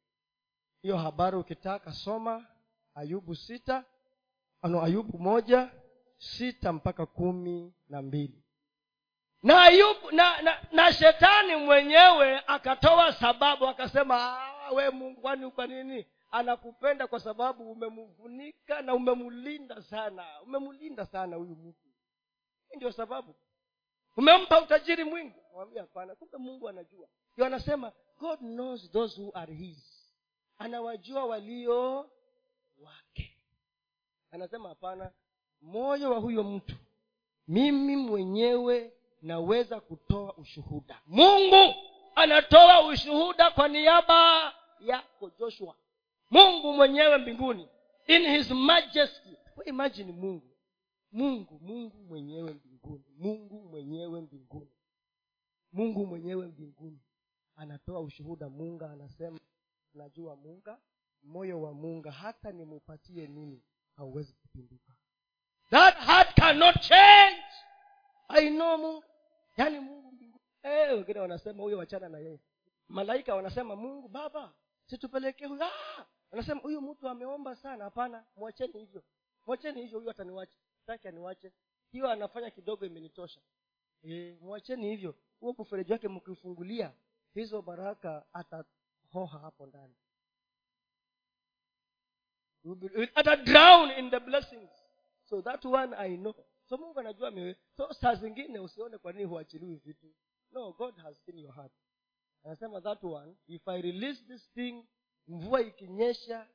Hiyo 0.81 0.97
habari 0.97 1.37
ukitaka 1.37 1.91
soma 1.93 2.47
ayubu 2.95 3.35
sita. 3.35 3.83
Ano 4.61 4.83
ayubu 4.83 5.17
moja 5.19 5.71
sita 6.17 6.73
mpaka 6.73 7.05
kumi 7.05 7.73
na 7.89 8.01
mbili. 8.01 8.43
Na 9.43 9.61
ayubu 9.61 10.11
na, 10.11 10.41
na, 10.41 10.67
na 10.71 10.93
shetani 10.93 11.55
mwenyewe 11.55 12.39
akatoa 12.47 13.13
sababu 13.13 13.67
akasema 13.67 14.37
we 14.75 14.89
mungu 14.89 15.21
kwani 15.21 15.51
kwa 15.51 15.67
nini 15.67 16.05
anakupenda 16.31 17.07
kwa 17.07 17.19
sababu 17.19 17.71
umemvunika 17.71 18.81
na 18.81 18.95
umemlinda 18.95 19.81
sana. 19.81 20.41
Umemlinda 20.41 21.05
sana 21.05 21.35
huyu 21.35 21.55
mtu. 21.55 21.87
Hii 22.69 22.75
ndio 22.77 22.91
sababu. 22.91 23.35
Umempa 24.17 24.61
utajiri 24.61 25.03
mwingi. 25.03 25.35
Nawambia 25.51 25.81
hapana 25.81 26.15
kumbe 26.15 26.37
mungu 26.37 26.69
anajua. 26.69 27.07
Ndio 27.33 27.45
anasema 27.45 27.91
god 28.19 28.39
knows 28.39 28.91
those 28.91 29.21
who 29.21 29.31
are 29.37 29.53
his. 29.53 30.11
Anawajua 30.57 31.25
walio 31.25 32.09
wake. 32.77 33.37
Anasema 34.31 34.69
hapana 34.69 35.11
moyo 35.61 36.11
wa 36.11 36.19
huyo 36.19 36.43
mtu 36.43 36.75
mimi 37.47 37.95
mwenyewe 37.95 38.93
naweza 39.21 39.79
kutoa 39.79 40.33
ushuhuda. 40.37 41.01
Mungu 41.05 41.75
anatoa 42.15 42.87
ushuhuda 42.87 43.51
kwa 43.51 43.67
niaba 43.67 44.53
yako 44.79 45.29
joshua 45.39 45.75
mungu 46.29 46.73
mwenyewe 46.73 47.17
mbinguni. 47.17 47.69
In 48.07 48.21
his 48.37 48.51
majesty. 48.51 49.37
Imagine 49.65 50.11
mungu. 50.11 50.57
Mungu 51.11 51.59
mungu 51.59 51.97
mwenyewe 52.03 52.53
mbinguni. 52.53 53.03
Mungu 53.17 53.61
mwenyewe 53.69 54.21
mbinguni. 54.21 54.71
Mungu 55.71 56.05
mwenyewe 56.05 56.47
mbinguni. 56.47 56.99
Anatoa 57.55 57.99
ushuhuda 57.99 58.49
munga 58.49 58.91
anasema 58.91 59.39
najua 59.93 60.35
munga 60.35 60.79
moyo 61.23 61.61
wa 61.61 61.73
munga 61.73 62.11
hata 62.11 62.51
nimupatie 62.51 63.27
nini 63.27 63.63
hauwezi 63.95 64.33
kupinduka. 64.33 64.93
That 65.69 65.95
heart 65.97 66.33
cannot 66.35 66.79
change. 66.79 67.43
I 68.27 68.49
know 68.49 68.77
mungu. 68.77 69.03
Yaani 69.57 69.79
mungu 69.79 70.11
mbinguni. 70.11 70.41
Eh, 70.63 70.91
wengine 70.93 71.19
wanasema 71.19 71.63
huyo 71.63 71.77
wachana 71.77 72.09
na 72.09 72.19
yeye. 72.19 72.39
Malaika 72.87 73.35
wanasema 73.35 73.75
mungu 73.75 74.07
baba 74.07 74.53
situpelekee 74.85 75.45
huyo. 75.45 75.63
Ah! 75.65 76.05
Wanasema 76.31 76.61
huyu 76.61 76.81
mtu 76.81 77.09
ameomba 77.09 77.55
sana. 77.55 77.83
Hapana 77.83 78.25
mwacheni 78.35 78.79
hivyo. 78.79 79.03
Mwacheni 79.45 79.81
hivyo 79.81 79.99
huyu 79.99 80.11
ataniwache 80.11 80.57
taki 80.85 81.07
aniwache. 81.07 81.51
Hiyo 81.91 82.09
anafanya 82.09 82.51
kidogo 82.51 82.85
imenitosha. 82.85 83.41
E, 84.03 84.37
mwacheni 84.41 84.89
hivyo. 84.89 85.15
Huo 85.39 85.55
mfereji 85.59 85.91
wake 85.91 86.07
mkiufungulia 86.07 86.93
hizo 87.33 87.61
baraka 87.61 88.25
atahoha 88.33 89.39
hapo 89.39 89.65
ndani. 89.65 89.95
Ata 93.15 93.35
drown 93.35 93.91
in 93.99 94.09
the 94.09 94.19
blessings. 94.19 94.69
So 95.29 95.41
that 95.41 95.65
one 95.65 95.95
i 95.97 96.17
know. 96.17 96.33
So 96.69 96.77
mungu 96.77 96.99
anajua 96.99 97.31
mewe 97.31 97.55
so 97.77 97.93
saa 97.93 98.15
zingine 98.15 98.59
usione 98.59 98.97
kwa 98.97 99.11
nini 99.13 99.23
huachiliwi 99.25 99.75
vitu. 99.75 100.13
No 100.51 100.71
god 100.73 100.97
has 100.97 101.25
seen 101.25 101.39
your 101.39 101.53
heart. 101.53 101.71
Anasema 102.43 102.81
that 102.81 103.03
one 103.03 103.35
if 103.47 103.67
i 103.67 103.81
release 103.81 104.23
this 104.23 104.51
thing 104.53 104.85
mvua 105.27 105.61
ikinyesha 105.61 106.47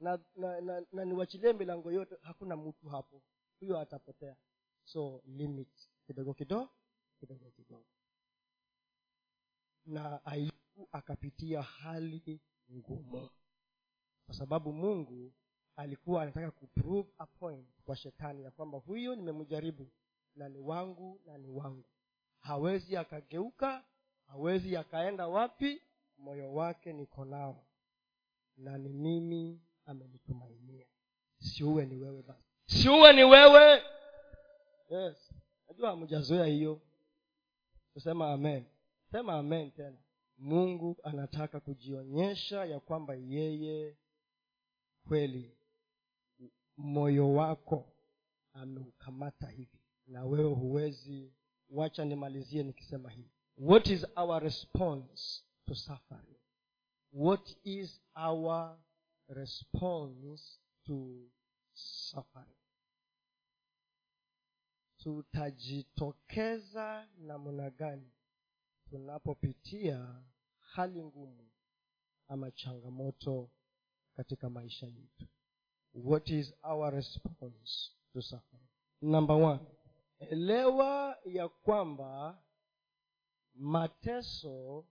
na 0.00 0.18
na, 0.36 0.60
na, 0.60 0.86
na 0.92 1.04
niwachilie 1.04 1.52
milango 1.52 1.92
yote 1.92 2.16
hakuna 2.22 2.56
mtu 2.56 2.88
hapo. 2.88 3.22
Huyo 3.60 3.78
atapotea. 3.78 4.36
So 4.84 5.22
limit. 5.26 5.88
Kidogo 6.06 6.34
kidogo 6.34 6.70
kidogo 7.20 7.50
kidogo. 7.50 7.86
Na 9.86 10.24
ayubu 10.24 10.88
akapitia 10.92 11.62
hali 11.62 12.40
ngumu. 12.72 13.30
Kwa 14.26 14.34
sababu 14.34 14.72
mungu 14.72 15.32
alikuwa 15.76 16.22
anataka 16.22 16.50
kuprove 16.50 17.08
a 17.18 17.26
point 17.26 17.68
kwa 17.84 17.96
shetani 17.96 18.42
ya 18.42 18.50
kwamba 18.50 18.78
huyo 18.78 19.14
nimemjaribu 19.16 19.90
na 20.34 20.48
ni 20.48 20.58
wangu 20.58 21.20
na 21.26 21.38
ni 21.38 21.48
wangu. 21.50 21.88
Hawezi 22.40 22.96
akageuka 22.96 23.84
hawezi 24.26 24.76
akaenda 24.76 25.28
wapi 25.28 25.82
moyo 26.18 26.54
wake 26.54 26.92
niko 26.92 27.24
nao 27.24 27.66
na 28.56 28.78
ni 28.78 28.88
mimi 28.88 29.60
amenitumainia 29.86 30.86
siuwe 31.38 31.86
ni 31.86 31.96
wewe 31.96 32.22
basi. 32.22 32.42
Siuwe 32.66 33.12
ni 33.12 33.24
wewe. 33.24 33.82
Yes. 34.90 35.32
Najua 35.68 35.90
hamjazoea 35.90 36.46
hiyo. 36.46 36.80
Kusema 37.92 38.32
amen. 38.32 38.64
Sema 39.10 39.34
amen 39.38 39.70
tena. 39.70 39.98
Mungu 40.38 40.96
anataka 41.02 41.60
kujionyesha 41.60 42.64
ya 42.64 42.80
kwamba 42.80 43.14
yeye 43.14 43.96
kweli 45.08 45.56
moyo 46.76 47.32
wako 47.34 47.92
ameukamata 48.52 49.46
hivi. 49.46 49.78
Na 50.06 50.24
wewe 50.24 50.54
huwezi. 50.54 51.32
Wacha 51.70 52.04
nimalizie 52.04 52.62
nikisema 52.62 53.10
hivi. 53.10 53.30
What 53.58 53.86
is 53.86 54.06
our 54.16 54.42
response 54.42 55.42
to 55.66 55.74
suffering? 55.74 56.36
What 57.12 57.56
is 57.64 58.01
our 58.14 58.78
response 59.28 60.60
to 60.86 61.30
suffering. 61.74 62.56
Tutajitokeza 65.62 67.08
namna 67.18 67.70
gani 67.70 68.12
tunapopitia 68.90 70.24
hali 70.58 71.04
ngumu 71.04 71.50
ama 72.28 72.50
changamoto 72.50 73.50
katika 74.16 74.50
maisha 74.50 74.86
yetu? 74.86 75.26
What 75.94 76.28
is 76.30 76.54
our 76.62 76.90
response 76.94 77.90
to 78.12 78.22
suffering? 78.22 78.66
Number 79.02 79.36
one 79.36 79.60
elewa 80.18 81.18
ya 81.24 81.48
kwamba 81.48 82.42
mateso 83.54 84.86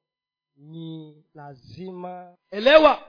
ni 0.62 1.24
lazima 1.34 2.38
elewa 2.52 3.04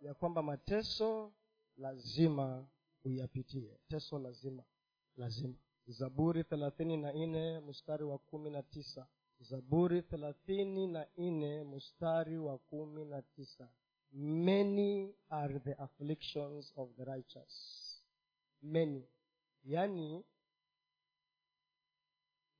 ya 0.00 0.14
kwamba 0.14 0.42
mateso 0.42 1.32
lazima 1.76 2.66
uyapitie. 3.04 3.78
Teso 3.88 4.18
lazima 4.18 4.64
lazima. 5.16 5.54
Zaburi 5.86 6.44
thelathini 6.44 6.96
na 6.96 7.12
nne 7.12 7.60
mstari 7.60 8.04
wa 8.04 8.18
kumi 8.18 8.50
na 8.50 8.62
tisa. 8.62 9.06
Zaburi 9.40 10.02
thelathini 10.02 10.86
na 10.86 11.06
nne 11.18 11.64
mstari 11.64 12.38
wa 12.38 12.58
kumi 12.58 13.04
na 13.04 13.22
tisa. 13.22 13.68
Many 14.12 15.14
are 15.28 15.58
the 15.58 15.74
afflictions 15.74 16.72
of 16.76 16.88
the 16.96 17.04
righteous. 17.04 17.52
Many. 18.62 19.04
Yaani 19.64 20.24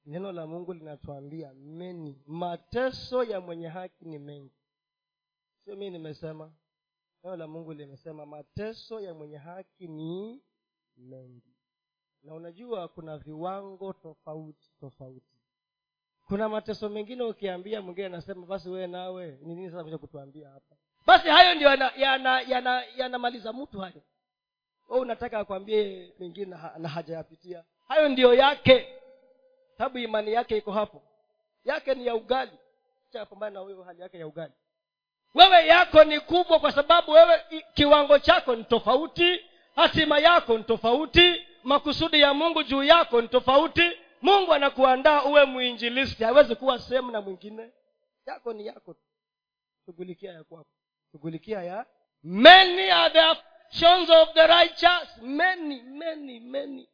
neno 0.06 0.32
la 0.32 0.46
mungu 0.46 0.72
linatuambia 0.72 1.54
meni. 1.54 2.22
Mateso 2.26 3.24
ya 3.24 3.40
mwenye 3.40 3.68
haki 3.68 4.04
ni 4.04 4.18
mengi. 4.18 4.54
Sio 5.64 5.76
mii 5.76 5.90
nimesema. 5.90 6.52
Neno 7.24 7.36
la 7.36 7.46
mungu 7.46 7.72
limesema 7.72 8.26
mateso 8.26 9.00
ya 9.00 9.14
mwenye 9.14 9.36
haki 9.36 9.88
ni 9.88 10.42
mengi. 10.96 11.56
Na 12.22 12.34
unajua 12.34 12.88
kuna 12.88 13.18
viwango 13.18 13.92
tofauti 13.92 14.70
tofauti. 14.80 15.36
Kuna 16.26 16.48
mateso 16.48 16.88
mengine 16.88 17.22
ukiambia 17.22 17.82
mwingine 17.82 18.06
anasema 18.06 18.46
basi 18.46 18.68
wee 18.68 18.86
nawe. 18.86 19.38
Ni 19.42 19.54
nini 19.54 19.70
sasa 19.70 19.84
kuja 19.84 19.98
kutuambia 19.98 20.50
hapa? 20.50 20.76
Basi 21.06 21.28
hayo 21.28 21.54
ndio 21.54 21.68
yanamaliza 21.68 22.06
yana, 22.06 22.40
yana, 22.40 22.84
yana 22.96 23.52
mtu 23.52 23.78
hayo. 23.80 24.02
Unataka 24.88 25.38
akwambie 25.38 26.12
mengine 26.18 26.46
na, 26.46 26.78
na 26.78 26.88
hajayapitia. 26.88 27.64
Hayo 27.88 28.08
ndiyo 28.08 28.34
yake 28.34 28.95
sababu 29.78 29.98
imani 29.98 30.32
yake 30.32 30.56
iko 30.56 30.72
hapo. 30.72 31.02
Yake 31.64 31.94
ni 31.94 32.06
ya 32.06 32.14
ugali. 32.14 32.52
Chapambana 33.12 33.50
na 33.54 33.62
wewe 33.62 33.84
hali 33.84 34.02
yake 34.02 34.18
ya 34.18 34.26
ugali. 34.26 34.52
Wewe 35.34 35.66
yako 35.66 36.04
ni 36.04 36.20
kubwa 36.20 36.60
kwa 36.60 36.72
sababu 36.72 37.10
wewe 37.12 37.44
kiwango 37.74 38.18
chako 38.18 38.56
ni 38.56 38.64
tofauti 38.64 39.44
hatima 39.76 40.18
yako 40.18 40.58
ni 40.58 40.64
tofauti 40.64 41.46
makusudi 41.64 42.20
ya 42.20 42.34
mungu 42.34 42.62
juu 42.62 42.82
yako 42.82 43.22
ni 43.22 43.28
tofauti. 43.28 43.90
Mungu 44.22 44.52
anakuandaa 44.54 45.22
uwe 45.24 45.44
mwinjilisti 45.44 46.24
hawezi 46.24 46.54
kuwa 46.54 46.78
sehemu 46.78 47.10
na 47.10 47.20
mwingine. 47.20 47.70
Yako 48.26 48.52
ni 48.52 48.66
yako 48.66 48.96
shughulikia 49.86 50.32
ya 50.32 50.44
kwako. 50.44 50.70
Shughulikia 51.12 51.62
ya 51.62 51.86
many 52.22 52.90
are 52.90 53.10
the 53.14 53.20
of 54.10 54.34
the 54.34 54.46
righteous. 54.46 55.18
Many 55.22 55.82
many 55.82 56.40
many 56.40 56.88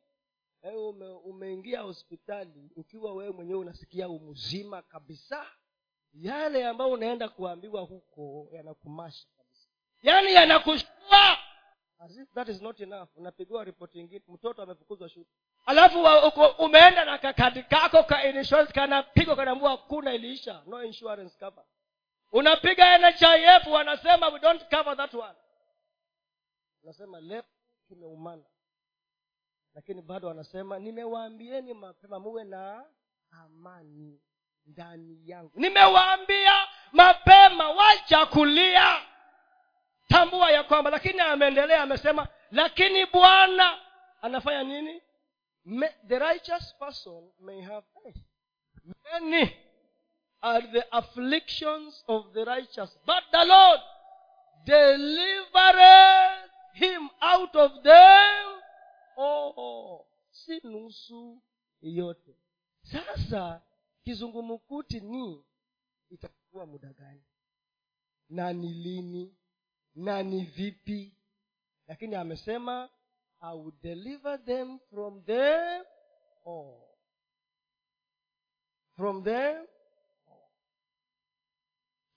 ume, 0.70 1.06
umeingia 1.08 1.80
hospitali 1.80 2.70
ukiwa 2.76 3.12
wewe 3.14 3.30
mwenyewe 3.32 3.58
unasikia 3.60 4.08
umzima 4.08 4.82
kabisa. 4.82 5.46
Yale 6.12 6.66
ambayo 6.66 6.90
unaenda 6.90 7.28
kuambiwa 7.28 7.80
huko 7.82 8.48
yanakumasha 8.52 9.26
kabisa. 9.36 9.68
Yaani 10.02 10.34
yanakushua 10.34 11.38
that 12.34 12.48
is 12.48 12.62
not 12.62 12.80
enough. 12.80 13.08
Unapigiwa 13.16 13.64
ripoti 13.64 14.00
ingine 14.00 14.22
mtoto 14.28 14.62
amefukuzwa 14.62 15.08
shule. 15.08 15.26
Alafu 15.66 15.98
umeenda 16.58 17.04
na 17.04 17.18
kakadi 17.18 17.62
kako 17.62 18.02
ka 18.02 18.28
insurance 18.28 18.72
kanapigwa 18.72 19.36
kanaambua 19.36 19.76
kuna 19.76 20.14
iliisha. 20.14 20.62
No 20.66 20.84
insurance 20.84 21.36
cover. 21.38 21.64
Unapiga 22.32 22.98
nhif 22.98 23.66
wanasema 23.66 24.28
we 24.28 24.40
don't 24.40 24.68
cover 24.76 24.96
that 24.96 25.14
one. 25.14 25.38
Unasema 26.82 27.20
leo 27.20 27.42
kimeumana 27.88 28.42
lakini 29.74 30.02
bado 30.02 30.28
wanasema 30.28 30.78
nimewaambieni 30.78 31.74
mapema 31.74 32.18
muwe 32.20 32.44
na 32.44 32.84
amani 33.30 34.20
ndani 34.66 35.18
yangu. 35.24 35.52
Nimewaambia 35.54 36.68
mapema 36.92 37.70
wacha 37.70 38.26
kulia. 38.26 39.00
Tambua 40.08 40.50
ya 40.50 40.64
kwamba 40.64 40.90
lakini 40.90 41.20
ameendelea 41.20 41.82
amesema 41.82 42.28
lakini 42.50 43.06
bwana 43.06 43.78
anafanya 44.22 44.62
nini? 44.62 45.02
The 46.08 46.18
righteous 46.18 46.74
person 46.78 47.30
may 47.40 47.60
have 47.60 47.86
faith. 48.02 48.16
Many 49.12 49.56
are 50.40 50.66
the 50.66 50.84
afflictions 50.90 52.04
of 52.08 52.32
the 52.32 52.44
righteous 52.44 52.98
but 53.06 53.24
the 53.30 53.44
lord 53.44 53.80
delivered 54.64 56.50
him 56.74 57.08
out 57.20 57.56
of 57.56 57.82
them 57.82 58.61
oh, 59.16 60.06
si 60.30 60.60
nusu 60.64 61.42
yote. 61.82 62.36
Sasa 62.82 63.62
kizungumkuti 64.04 65.00
ni 65.00 65.44
itakuwa 66.10 66.66
muda 66.66 66.92
gani? 66.92 67.22
Na 68.28 68.52
ni 68.52 68.68
lini? 68.74 69.36
Na 69.94 70.22
ni 70.22 70.44
vipi? 70.44 71.16
Lakini 71.86 72.14
amesema 72.14 72.88
i 73.40 73.56
will 73.58 73.72
deliver 73.82 74.44
them 74.44 74.78
from 74.90 75.22
them 75.24 75.84
all 76.46 76.82
from 78.96 79.24
them 79.24 79.66
all. 80.26 80.50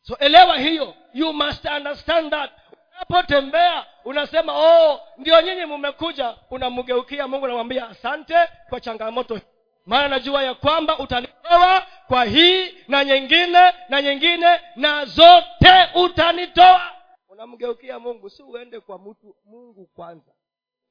so 0.02 0.18
elewa 0.18 0.58
hiyo. 0.60 0.96
You 1.14 1.34
must 1.34 1.66
understand 1.66 2.32
that 2.32 2.52
unapotembea 2.96 3.86
unasema 4.06 4.54
oh 4.58 5.02
ndio 5.18 5.42
nyinyi 5.42 5.66
mumekuja 5.66 6.38
unamgeukia 6.50 7.28
mungu 7.28 7.48
namwambia 7.48 7.90
asante 7.90 8.36
kwa 8.70 8.80
changamoto 8.82 9.42
maana 9.86 10.08
najua 10.08 10.44
ya 10.44 10.54
kwamba 10.54 11.00
utanitoa 11.00 11.88
kwa 12.08 12.26
hii 12.26 12.72
na 12.88 13.06
nyingine 13.06 13.74
na 13.90 14.02
nyingine 14.02 14.62
na 14.76 15.06
zote 15.06 15.90
utanitoa. 15.96 16.92
Unamgeukia 17.30 18.00
mungu 18.00 18.30
si 18.30 18.44
uende 18.44 18.80
kwa 18.80 19.00
mtu 19.00 19.36
mungu 19.46 19.86
kwanza. 19.86 20.32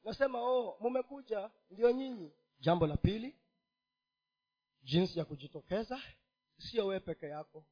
Nasema 0.05 0.41
oh 0.43 0.77
mumekuja 0.81 1.51
ndio 1.71 1.91
nyinyi. 1.91 2.33
Jambo 2.61 2.87
la 2.87 2.97
pili 2.97 3.37
jinsi 4.83 5.19
ya 5.19 5.25
kujitokeza 5.25 6.01
sio 6.59 6.87
wee 6.87 7.01
peke 7.01 7.27
yako. 7.27 7.65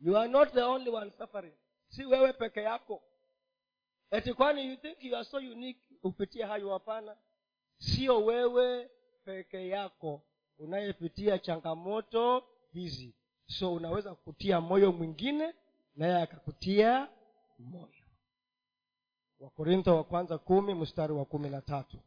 You 0.00 0.18
are 0.18 0.28
not 0.28 0.52
the 0.52 0.62
only 0.62 0.90
one 0.90 1.10
suffering 1.18 1.54
si 1.88 2.04
wewe 2.04 2.32
peke 2.32 2.60
yako. 2.62 3.02
Eti 4.10 4.34
kwani 4.34 4.66
you 4.70 4.76
think 4.76 5.04
you 5.04 5.16
are 5.16 5.24
so 5.24 5.36
unique 5.36 5.80
upitie 6.02 6.44
hayo 6.44 6.72
hapana. 6.72 7.16
Sio 7.78 8.24
wewe 8.24 8.90
peke 9.24 9.68
yako 9.68 10.22
unayepitia 10.58 11.38
changamoto 11.38 12.44
hizi. 12.72 13.14
So 13.46 13.74
unaweza 13.74 14.14
kutia 14.14 14.60
moyo 14.60 14.92
mwingine 14.92 15.54
naye 15.96 16.22
akakutia 16.22 17.08
moyo. 17.58 18.04
Wakorintho 19.40 19.96
wa 19.96 20.04
kwanza 20.04 20.38
kumi 20.38 20.74
mstari 20.74 21.12
wa 21.12 21.24
kumi 21.24 21.50
na 21.50 21.60
tatu. 21.62 21.98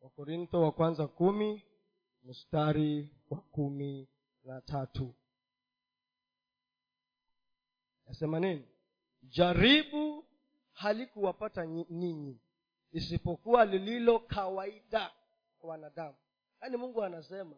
Wakorintho 0.00 0.62
wa 0.62 0.72
kwanza 0.72 1.06
kumi 1.08 1.62
mstari 2.24 3.10
wa 3.30 3.38
kumi 3.40 4.08
na 4.44 4.60
tatu 4.60 5.14
nasema 8.10 8.40
nini? 8.40 8.64
Jaribu 9.22 10.24
halikuwapata 10.72 11.64
ninyi 11.66 12.40
isipokuwa 12.92 13.64
lililo 13.64 14.18
kawaida 14.18 15.12
kwa 15.58 15.70
wanadamu. 15.70 16.16
Yaani 16.62 16.76
mungu 16.76 17.02
anasema 17.04 17.56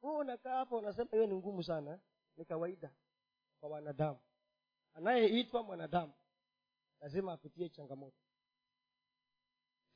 huu 0.00 0.18
unakaa 0.18 0.56
hapo 0.56 0.76
unasema 0.78 1.10
hiyo 1.10 1.26
ni 1.26 1.34
ngumu 1.34 1.62
sana 1.62 1.98
ni 2.36 2.44
kawaida 2.44 2.90
kwa 3.60 3.68
wanadamu. 3.70 4.18
Anayeitwa 4.94 5.62
mwanadamu 5.62 6.12
lazima 7.00 7.32
apitie 7.32 7.68
changamoto. 7.68 8.16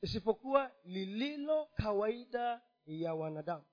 Isipokuwa 0.02 0.72
lililo 0.84 1.66
kawaida 1.74 2.62
ya 2.86 3.14
wanadamu. 3.14 3.64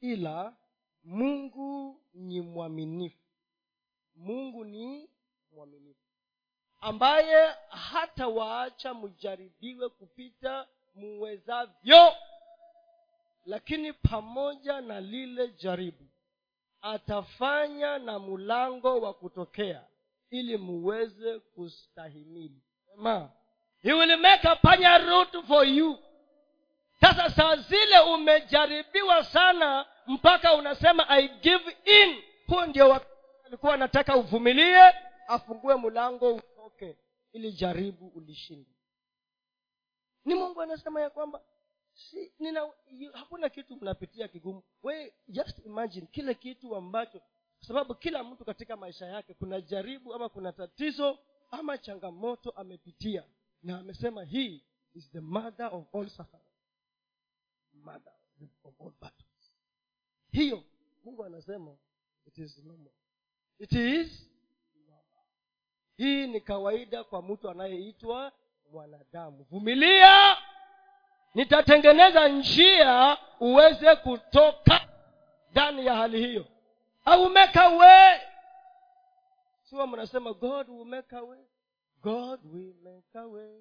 Ila 0.00 0.56
mungu 1.02 2.02
ni 2.14 2.40
mwaminifu. 2.40 3.18
Mungu 4.14 4.64
ni 4.64 5.10
mwaminifu. 5.52 6.00
Ambaye 6.80 7.54
hata 7.68 8.28
waacha 8.28 8.94
mjaribiwe 8.94 9.88
kupita 9.88 10.66
muwezavyo. 10.94 12.12
Lakini 13.46 13.92
pamoja 13.92 14.80
na 14.80 15.00
lile 15.00 15.48
jaribu 15.48 16.04
atafanya 16.82 17.98
na 17.98 18.18
mlango 18.18 19.00
wa 19.00 19.14
kutokea 19.14 19.82
ili 20.30 20.56
muweze 20.56 21.38
kustahimili. 21.38 22.62
Ma 22.96 23.30
he 23.82 23.92
will 23.92 24.16
make 24.16 24.48
a 24.48 24.56
panya 24.56 24.98
route 24.98 25.42
for 25.42 25.66
you. 25.68 25.98
Sasa 27.00 27.30
saa 27.30 27.56
zile 27.56 27.98
umejaribiwa 28.00 29.24
sana 29.24 29.86
mpaka 30.06 30.54
unasema 30.54 31.08
i 31.08 31.28
give 31.28 31.76
in. 31.84 32.22
Huo 32.46 32.66
ndio 32.66 33.00
alikuwa 33.46 33.74
anataka 33.74 34.16
uvumilie 34.16 34.92
afungue 35.30 35.76
mlango 35.76 36.34
utoke 36.34 36.96
ili 37.32 37.52
jaribu 37.52 38.06
ulishinde. 38.08 38.70
Ni 40.24 40.34
mungu 40.34 40.60
anasema 40.62 41.00
ya 41.00 41.10
kwamba 41.10 41.42
si, 41.94 42.32
nina, 42.38 42.72
hakuna 43.12 43.48
kitu 43.48 43.76
mnapitia 43.76 44.28
kigumu. 44.28 44.62
We 44.82 45.14
just 45.28 45.58
imagine 45.66 46.06
kile 46.06 46.34
kitu 46.34 46.76
ambacho 46.76 47.18
kwa 47.58 47.68
sababu 47.68 47.94
kila 47.94 48.24
mtu 48.24 48.44
katika 48.44 48.76
maisha 48.76 49.06
yake 49.06 49.34
kuna 49.34 49.60
jaribu 49.60 50.14
ama 50.14 50.28
kuna 50.28 50.52
tatizo 50.52 51.18
ama 51.50 51.78
changamoto 51.78 52.50
amepitia. 52.50 53.24
Na 53.62 53.78
amesema 53.78 54.24
hii 54.24 54.64
is 54.94 55.10
the 55.10 55.20
mother 55.20 55.66
of 55.74 55.94
all 55.94 56.10
mother 57.72 58.12
of 58.64 58.80
all 58.80 58.92
battles. 59.00 59.52
Hiyo 60.32 60.64
mungu 61.04 61.24
anasema 61.24 61.76
it 62.26 62.38
is 62.38 62.58
normal. 62.58 62.92
It 63.58 63.72
is 63.72 64.29
hii 66.00 66.26
ni 66.26 66.40
kawaida 66.40 67.04
kwa 67.04 67.22
mtu 67.22 67.50
anayeitwa 67.50 68.32
mwanadamu. 68.72 69.46
Vumilia! 69.50 70.36
Nitatengeneza 71.34 72.28
njia 72.28 73.18
uweze 73.40 73.96
kutoka 73.96 74.88
ndani 75.50 75.86
ya 75.86 75.94
hali 75.94 76.26
hiyo. 76.26 76.46
Au 77.04 77.30
make 77.30 77.58
siwa 79.62 79.86
mnasema 79.86 80.32
god 80.32 80.68
will 80.68 80.84
make 80.84 81.16
a 81.16 81.22
way 81.22 81.40
god 82.02 82.40
will 82.44 82.74
make 82.82 83.18
a 83.18 83.26
way 83.26 83.60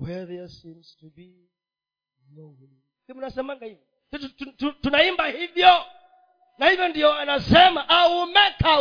where 0.00 0.26
there 0.26 0.48
seems 0.48 0.96
to 0.96 1.06
be 1.16 1.30
no 2.36 2.56
si 3.06 3.14
mnasemanga 3.14 3.66
hivyo 3.66 3.84
tunaimba 4.80 5.26
hivyo. 5.26 5.84
Na 6.58 6.68
hivyo 6.68 6.88
ndio 6.88 7.12
anasema 7.14 7.88
au 7.88 8.26
make 8.26 8.64
a 8.64 8.80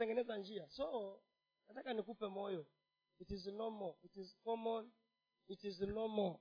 utatengeneza 0.00 0.38
njia. 0.38 0.68
So 0.68 1.20
nataka 1.68 1.94
nikupe 1.94 2.26
moyo. 2.28 2.66
It 3.18 3.30
is 3.30 3.46
normal. 3.46 3.94
It 4.02 4.16
is 4.16 4.36
common. 4.44 4.90
It 5.48 5.64
is 5.64 5.80
normal. 5.80 6.36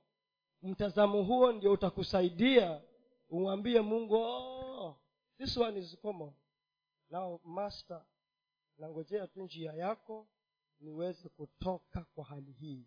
Mtazamo 0.61 1.23
huo 1.23 1.51
ndio 1.51 1.71
utakusaidia 1.71 2.81
umwambie 3.29 3.81
mungu 3.81 4.15
oh, 4.15 4.97
this 5.37 5.57
one 5.57 5.79
is 5.79 5.97
common. 5.97 6.33
Now 7.09 7.39
master 7.43 8.05
nangojea 8.77 9.27
tu 9.27 9.43
njia 9.43 9.73
yako 9.73 10.27
niweze 10.79 11.29
kutoka 11.29 12.05
kwa 12.15 12.25
hali 12.25 12.51
hii 12.51 12.85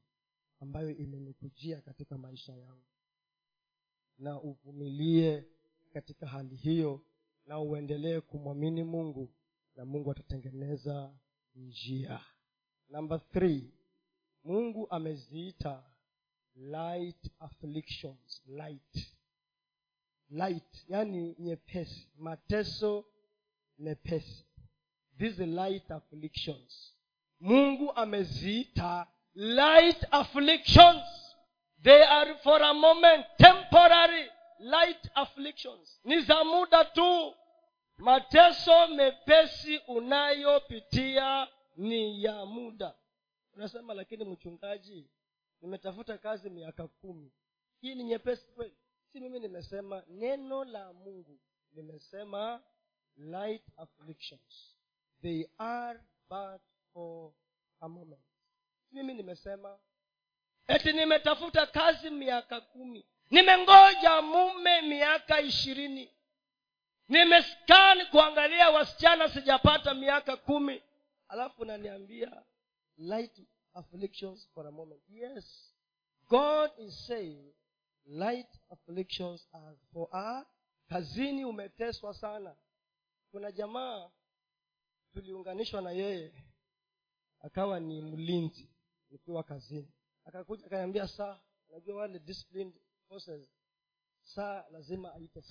ambayo 0.60 0.90
imenikujia 0.90 1.80
katika 1.80 2.18
maisha 2.18 2.56
yangu. 2.56 2.86
Na 4.18 4.40
uvumilie 4.40 5.44
katika 5.92 6.26
hali 6.26 6.56
hiyo 6.56 7.00
na 7.46 7.60
uendelee 7.60 8.20
kumwamini 8.20 8.84
mungu 8.84 9.28
na 9.76 9.84
mungu 9.84 10.10
atatengeneza 10.10 11.14
njia. 11.54 12.20
Namba 12.88 13.18
three 13.18 13.70
mungu 14.44 14.86
ameziita 14.90 15.82
light 16.56 17.30
afflictions 17.40 18.42
light. 18.46 19.14
Light 20.30 20.84
yani 20.88 21.36
nyepesi 21.38 22.08
mateso 22.18 23.04
mepesi. 23.78 24.46
These 25.18 25.46
light 25.46 25.90
afflictions. 25.90 26.94
Mungu 27.40 27.92
ameziita 27.92 29.06
light 29.34 30.04
afflictions. 30.10 31.02
They 31.82 32.04
are 32.04 32.34
for 32.38 32.62
a 32.62 32.74
moment 32.74 33.26
temporary 33.38 34.30
light 34.58 35.10
afflictions. 35.14 36.00
Ni 36.04 36.20
za 36.20 36.44
muda 36.44 36.84
tu 36.84 37.21
mateso 38.02 38.86
mepesi 38.88 39.78
unayopitia 39.88 41.48
ni 41.76 42.24
ya 42.24 42.46
muda. 42.46 42.94
Unasema 43.54 43.94
lakini 43.94 44.24
mchungaji 44.24 45.10
nimetafuta 45.60 46.18
kazi 46.18 46.50
miaka 46.50 46.88
kumi. 46.88 47.32
Hii 47.80 47.94
ni 47.94 48.04
nyepesi 48.04 48.46
kweli? 48.52 48.76
Si 49.12 49.20
mimi 49.20 49.40
nimesema 49.40 50.02
neno 50.08 50.64
la 50.64 50.92
mungu 50.92 51.40
nimesema 51.72 52.62
light 53.16 53.62
afflictions 53.76 54.76
they 55.22 55.44
are 55.58 56.00
but 56.30 56.62
for 56.92 57.32
a 57.80 57.88
moment. 57.88 58.22
Mimi 58.92 59.14
nimesema 59.14 59.78
eti 60.68 60.92
nimetafuta 60.92 61.66
kazi 61.66 62.10
miaka 62.10 62.60
kumi 62.60 63.06
nimengoja 63.30 64.22
mume 64.22 64.82
miaka 64.82 65.40
ishirini 65.40 66.10
nimeskan 67.12 68.06
kuangalia 68.10 68.70
wasichana 68.70 69.28
sijapata 69.28 69.94
miaka 69.94 70.36
kumi. 70.36 70.82
Alafu 71.28 71.62
unaniambia 71.62 72.42
light 72.96 73.40
afflictions 73.74 74.48
for 74.54 74.66
a 74.66 74.70
moment. 74.70 75.02
Yes. 75.08 75.74
God 76.28 76.70
is 76.78 77.06
saying 77.06 77.54
light 78.06 78.48
afflictions 78.70 79.48
are 79.52 79.76
for 79.92 80.08
a 80.12 80.44
kazini 80.88 81.44
umeteswa 81.44 82.14
sana. 82.14 82.56
Kuna 83.30 83.52
jamaa 83.52 84.10
tuliunganishwa 85.12 85.82
na 85.82 85.90
yeye 85.90 86.32
akawa 87.40 87.80
ni 87.80 88.02
mlinzi 88.02 88.70
nikiwa 89.10 89.42
kazini. 89.42 89.92
Akakuja 90.24 90.66
akaniambia 90.66 91.08
saa 91.08 91.40
unajua 91.68 91.96
wale 91.96 92.18
disciplined 92.18 92.74
forces 93.08 93.50
saa 94.22 94.64
lazima 94.70 95.14
aite 95.14 95.42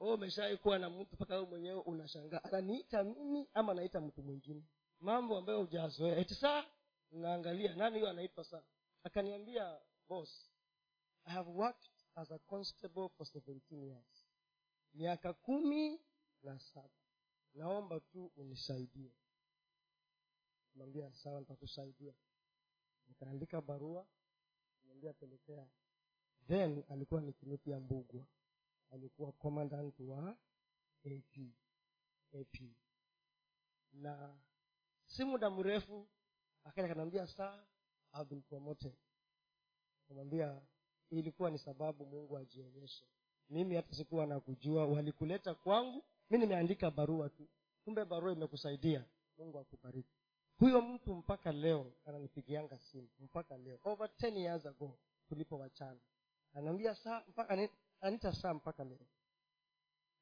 umeshawai 0.00 0.56
kuwa 0.56 0.78
na 0.78 0.90
mtu 0.90 1.14
mpaka 1.14 1.34
wewe 1.34 1.46
mwenyewe 1.46 1.80
unashangaa. 1.80 2.44
Ananiita 2.44 3.04
mimi 3.04 3.48
ama 3.54 3.72
anaita 3.72 4.00
mtu 4.00 4.22
mwingine? 4.22 4.62
Mambo 5.00 5.38
ambayo 5.38 5.58
hujazoea. 5.60 6.16
Eti 6.16 6.34
saa 6.34 6.64
naangalia 7.10 7.74
nani 7.74 7.98
huyo 7.98 8.10
anaitwa 8.10 8.44
saa? 8.44 8.62
Akaniambia 9.04 9.80
boss 10.08 10.50
i 11.24 11.32
have 11.32 11.50
worked 11.50 11.90
as 12.14 12.30
a 12.32 12.38
constable 12.38 13.08
for 13.08 13.26
17 13.26 13.60
years. 13.84 14.26
Miaka 14.94 15.32
kumi 15.32 16.00
na 16.42 16.58
saba. 16.58 16.90
Naomba 17.54 18.00
tu 18.00 18.32
unisaidie. 18.36 19.12
Mwambia 20.74 21.12
sawa 21.14 21.40
nitakusaidia. 21.40 22.14
Nikaandika 23.08 23.60
barua 23.60 24.06
niambia 24.84 25.12
pelekea. 25.12 25.66
Then 26.48 26.84
alikuwa 26.88 27.20
ni 27.20 27.32
kinuti 27.32 27.70
ya 27.70 27.80
mbugwa 27.80 28.24
alikuwa 28.90 29.32
commandant 29.32 30.00
wa 30.00 30.36
ap 31.04 31.36
ap 32.40 32.60
na 33.92 34.38
si 35.06 35.24
muda 35.24 35.50
mrefu 35.50 36.08
akaja 36.64 36.88
kanaambia 36.88 37.26
saa 37.26 37.64
I've 38.12 38.24
been 38.24 38.42
ilikuwa 41.10 41.50
ni 41.50 41.58
sababu 41.58 42.06
mungu 42.06 42.38
ajionyeshe. 42.38 43.04
Mimi 43.48 43.74
hata 43.76 43.94
sikuwa 43.94 44.26
nakujua 44.26 44.86
walikuleta 44.86 45.54
kwangu 45.54 46.04
mi 46.30 46.38
nimeandika 46.38 46.90
barua 46.90 47.28
tu. 47.28 47.48
Kumbe 47.84 48.04
barua 48.04 48.32
imekusaidia. 48.32 49.04
Mungu 49.38 49.58
akubariki. 49.58 50.14
Huyo 50.58 50.82
mtu 50.82 51.14
mpaka 51.14 51.52
leo 51.52 51.92
ananipigianga 52.04 52.78
simu 52.78 53.08
mpaka 53.20 53.56
leo. 53.56 53.78
Over 53.84 54.08
10 54.08 54.36
years 54.38 54.66
ago 54.66 54.98
tulipowachana 55.28 56.00
anaambia 56.52 56.94
saa 56.94 57.24
mpaka 57.28 57.56
saa 58.32 58.54
mpaka 58.54 58.84
leo. 58.84 59.06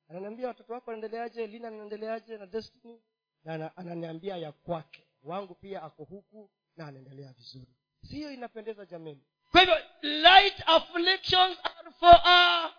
Ananiambia 0.08 0.48
watoto 0.48 0.72
wako 0.72 0.90
wanaendeleaje 0.90 1.46
lina 1.46 1.68
anaendeleaje 1.68 2.38
na 2.38 2.46
destiny. 2.46 3.00
Na 3.44 3.76
ananiambia 3.76 4.36
ya 4.36 4.52
kwake. 4.52 5.04
Wangu 5.22 5.54
pia 5.54 5.82
ako 5.82 6.04
huku 6.04 6.50
na 6.76 6.86
anaendelea 6.86 7.32
vizuri. 7.32 7.74
Siyo 8.02 8.32
inapendeza 8.32 8.86
jameni. 8.86 9.22
Kwa 9.50 9.60
hivyo 9.60 9.76
light 10.02 10.62
afflictions 10.66 11.58
are 11.64 11.90
for 11.90 12.20
a 12.24 12.70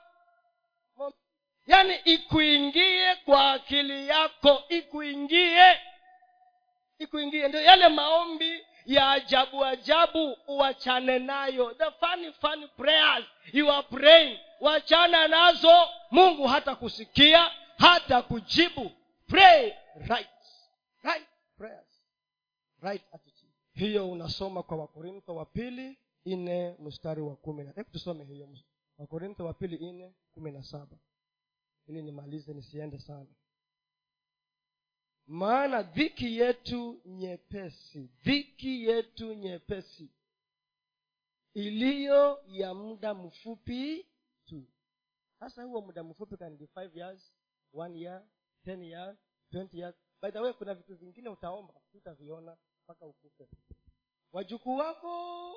yaani 1.68 1.96
ikuingie 2.06 3.16
kwa 3.16 3.52
akili 3.52 4.08
yako 4.08 4.64
ikuingie. 4.70 5.80
Ikuingie. 7.00 7.48
Ndio 7.48 7.62
yale 7.62 7.88
maombi 7.90 8.66
ya 8.86 9.12
ajabu 9.12 9.66
ajabu 9.66 10.38
uachane 10.48 11.20
nayo. 11.20 11.74
The 11.74 11.92
funny 11.92 12.32
funny 12.34 12.68
prayers 12.68 13.26
you 13.54 13.72
are 13.72 13.88
praying 13.88 14.40
wachana 14.62 15.28
nazo 15.28 15.88
mungu 16.12 16.48
hata 16.48 16.76
kusikia 16.76 17.52
hata 17.78 18.22
kujibu. 18.22 18.92
Pray 19.28 19.74
right 20.08 20.30
right 21.04 21.28
prayers. 21.58 22.04
Right 22.82 23.04
attitude. 23.12 23.54
Hiyo 23.74 24.12
unasoma 24.12 24.64
kwa 24.64 24.78
wakorintho 24.78 25.36
wa 25.36 25.46
pili 25.46 25.98
nne 26.26 26.76
mstari 26.80 27.22
wa 27.22 27.36
kumi 27.36 27.64
na 27.64 27.72
hebu 27.72 27.90
tusome 27.90 28.24
hiyo 28.26 28.50
wakorintho 28.98 29.46
wa 29.46 29.54
pili 29.54 29.92
nne 29.92 30.14
kumi 30.34 30.52
na 30.52 30.64
saba. 30.64 30.98
Ili 31.88 32.02
nimalize 32.02 32.54
nisiende 32.54 33.00
sana. 33.00 33.28
Maana 35.28 35.82
dhiki 35.84 36.38
yetu 36.38 37.02
nyepesi 37.06 38.10
dhiki 38.24 38.86
yetu 38.86 39.34
nyepesi 39.34 40.10
iliyo 41.54 42.40
ya 42.48 42.74
muda 42.74 43.14
mfupi 43.14 44.06
sasa 45.40 45.64
huo 45.64 45.82
muda 45.82 46.04
mfupi 46.04 46.38
can 46.38 46.58
be 46.58 46.68
five 46.68 46.96
years 46.98 47.34
one 47.74 48.00
year 48.00 48.24
ten 48.64 48.84
years 48.84 49.18
twenty 49.52 49.78
years. 49.80 49.96
By 50.22 50.32
the 50.32 50.40
way 50.40 50.54
kuna 50.54 50.74
vitu 50.76 50.96
vingine 50.96 51.30
utaomba 51.30 51.74
utaviona 51.94 52.58
mpaka 52.84 53.06
ukufe. 53.06 53.48
Wajukuu 54.32 54.78
wako 54.78 55.52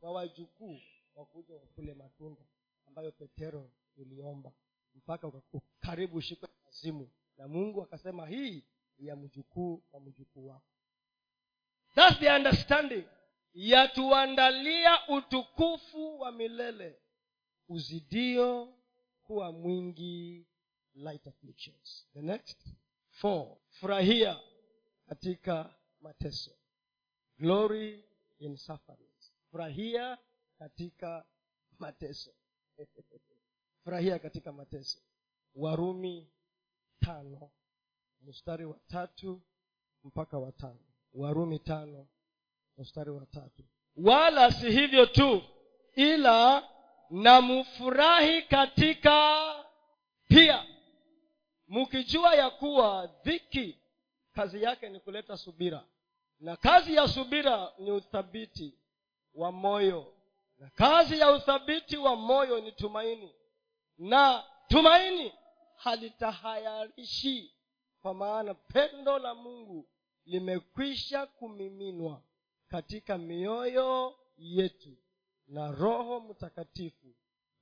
wa 0.00 0.12
wajukuu 0.12 0.80
wakuja 1.14 1.54
wakule 1.54 1.94
matunda 1.94 2.42
ambayo 2.86 3.12
petero 3.12 3.70
uliomba 3.96 4.52
mpaka 4.94 5.32
karibu 5.80 6.16
ushikwe 6.16 6.48
azimu. 6.68 7.10
Na 7.36 7.48
mungu 7.48 7.82
akasema 7.82 8.26
hii 8.26 8.64
ya 8.98 9.16
mjukuu 9.16 9.82
wa 9.92 10.00
mjukuu 10.00 10.46
wako. 10.46 10.66
Thats 11.94 12.18
the 12.18 12.30
understanding. 12.32 13.04
Yatuandalia 13.54 15.08
utukufu 15.08 16.20
wa 16.20 16.32
milele. 16.32 16.98
Uzidio 17.68 18.74
kuwa 19.24 19.52
mwingi 19.52 20.46
light 20.94 21.26
afflictions 21.26 22.08
the 22.14 22.22
next 22.22 22.66
four 23.10 23.56
furahia 23.70 24.40
katika 25.08 25.74
mateso. 26.00 26.50
Glory 27.38 28.04
in 28.38 28.56
sufferings. 28.56 29.32
Furahia 29.50 30.18
katika 30.58 31.24
mateso. 31.78 32.30
Furahia 33.84 34.18
katika 34.18 34.52
mateso. 34.52 34.98
Warumi 35.54 36.30
tano 37.00 37.50
mstari 38.20 38.64
wa 38.64 38.78
tatu 38.88 39.42
mpaka 40.04 40.38
wa 40.38 40.52
tano. 40.52 40.84
Warumi 41.14 41.58
tano 41.58 42.08
mstari 42.78 43.10
wa 43.10 43.26
tatu. 43.26 43.64
Wala 43.96 44.52
si 44.52 44.70
hivyo 44.70 45.06
tu 45.06 45.42
ila 45.94 46.68
namfurahi 47.10 48.42
katika 48.42 49.40
pia. 50.28 50.66
Mkijua 51.68 52.34
ya 52.34 52.50
kuwa 52.50 53.06
dhiki 53.24 53.78
kazi 54.32 54.62
yake 54.62 54.88
ni 54.88 55.00
kuleta 55.00 55.36
subira. 55.36 55.84
Na 56.40 56.56
kazi 56.56 56.94
ya 56.94 57.08
subira 57.08 57.72
ni 57.78 57.90
uthabiti 57.90 58.78
wa 59.34 59.52
moyo. 59.52 60.14
Na 60.58 60.70
kazi 60.70 61.18
ya 61.18 61.30
uthabiti 61.32 61.96
wa 61.96 62.16
moyo 62.16 62.60
ni 62.60 62.72
tumaini. 62.72 63.34
Na 63.98 64.44
tumaini 64.68 65.32
halitahayarishi 65.76 67.54
kwa 68.02 68.14
maana 68.14 68.54
pendo 68.54 69.18
la 69.18 69.34
mungu 69.34 69.88
limekwisha 70.24 71.26
kumiminwa 71.26 72.22
katika 72.68 73.18
mioyo 73.18 74.18
yetu 74.36 74.96
na 75.46 75.70
roho 75.70 76.20
mtakatifu 76.20 77.14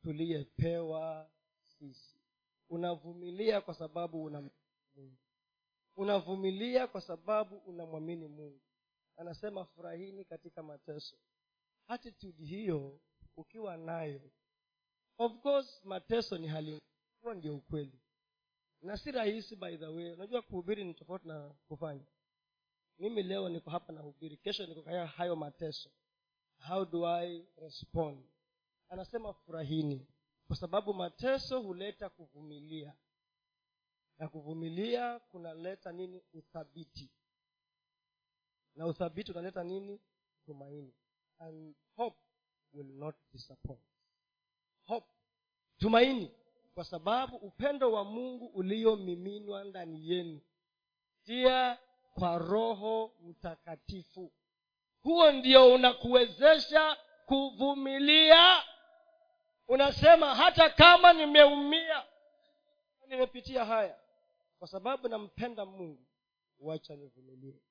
tuliyepewa 0.02 1.30
sisi. 1.78 2.16
Unavumilia 2.68 3.60
kwa 3.60 3.74
sababu 3.74 4.24
una 4.24 4.40
mungu. 4.94 5.16
Unavumilia 5.96 6.86
kwa 6.86 7.00
sababu 7.00 7.56
unamwamini 7.56 8.28
mungu. 8.28 8.60
Anasema 9.16 9.64
furahini 9.64 10.24
katika 10.24 10.62
mateso. 10.62 11.16
Attitude 11.88 12.44
hiyo 12.44 13.00
ukiwa 13.36 13.76
nayo 13.76 14.30
of 15.18 15.32
course 15.40 15.84
mateso 15.84 16.38
ni 16.38 16.46
hali 16.48 16.80
huo 17.22 17.34
ndio 17.34 17.56
ukweli. 17.56 18.00
Na 18.82 18.96
si 18.96 19.10
rahisi 19.10 19.56
by 19.56 19.76
the 19.76 19.86
way. 19.86 20.12
Unajua 20.12 20.42
kuhubiri 20.42 20.84
ni 20.84 20.94
tofauti 20.94 21.28
na 21.28 21.48
kufanya. 21.68 22.06
Mimi 22.98 23.22
leo 23.22 23.48
niko 23.48 23.70
hapa 23.70 23.92
nahubiri 23.92 24.36
kesho 24.36 24.66
niko 24.66 24.82
kaya 24.82 25.06
hayo 25.06 25.36
mateso 25.36 25.90
how 26.68 26.84
do 26.84 27.06
i 27.06 27.44
respond? 27.56 28.24
Anasema 28.88 29.32
furahini 29.32 30.06
kwa 30.46 30.56
sababu 30.56 30.94
mateso 30.94 31.60
huleta 31.60 32.08
kuvumilia. 32.08 32.94
Na 34.18 34.28
kuvumilia 34.28 35.18
kunaleta 35.18 35.92
nini? 35.92 36.22
Uthabiti. 36.32 37.10
Na 38.74 38.86
uthabiti 38.86 39.30
unaleta 39.32 39.64
nini? 39.64 40.00
Tumaini. 40.46 40.94
And 41.38 41.74
hope 41.96 42.16
will 42.72 42.86
not 42.86 43.16
disappoint. 43.32 43.82
Hope. 44.86 45.06
Tumaini. 45.78 46.30
Kwa 46.74 46.84
sababu 46.84 47.36
upendo 47.36 47.92
wa 47.92 48.04
mungu 48.04 48.46
uliomiminwa 48.46 49.64
ndani 49.64 50.10
yenu. 50.10 50.40
Pia 51.24 51.78
kwa 52.14 52.38
roho 52.38 53.14
mtakatifu 53.20 54.32
huo 55.02 55.32
ndio 55.32 55.74
unakuwezesha 55.74 56.96
kuvumilia. 57.26 58.62
Unasema 59.68 60.34
hata 60.34 60.70
kama 60.70 61.12
nimeumia 61.12 62.06
nimepitia 63.08 63.64
haya. 63.64 63.98
Kwa 64.58 64.68
sababu 64.68 65.08
nampenda 65.08 65.64
mungu 65.66 66.06
wacha 66.58 66.96
nivumilie. 66.96 67.62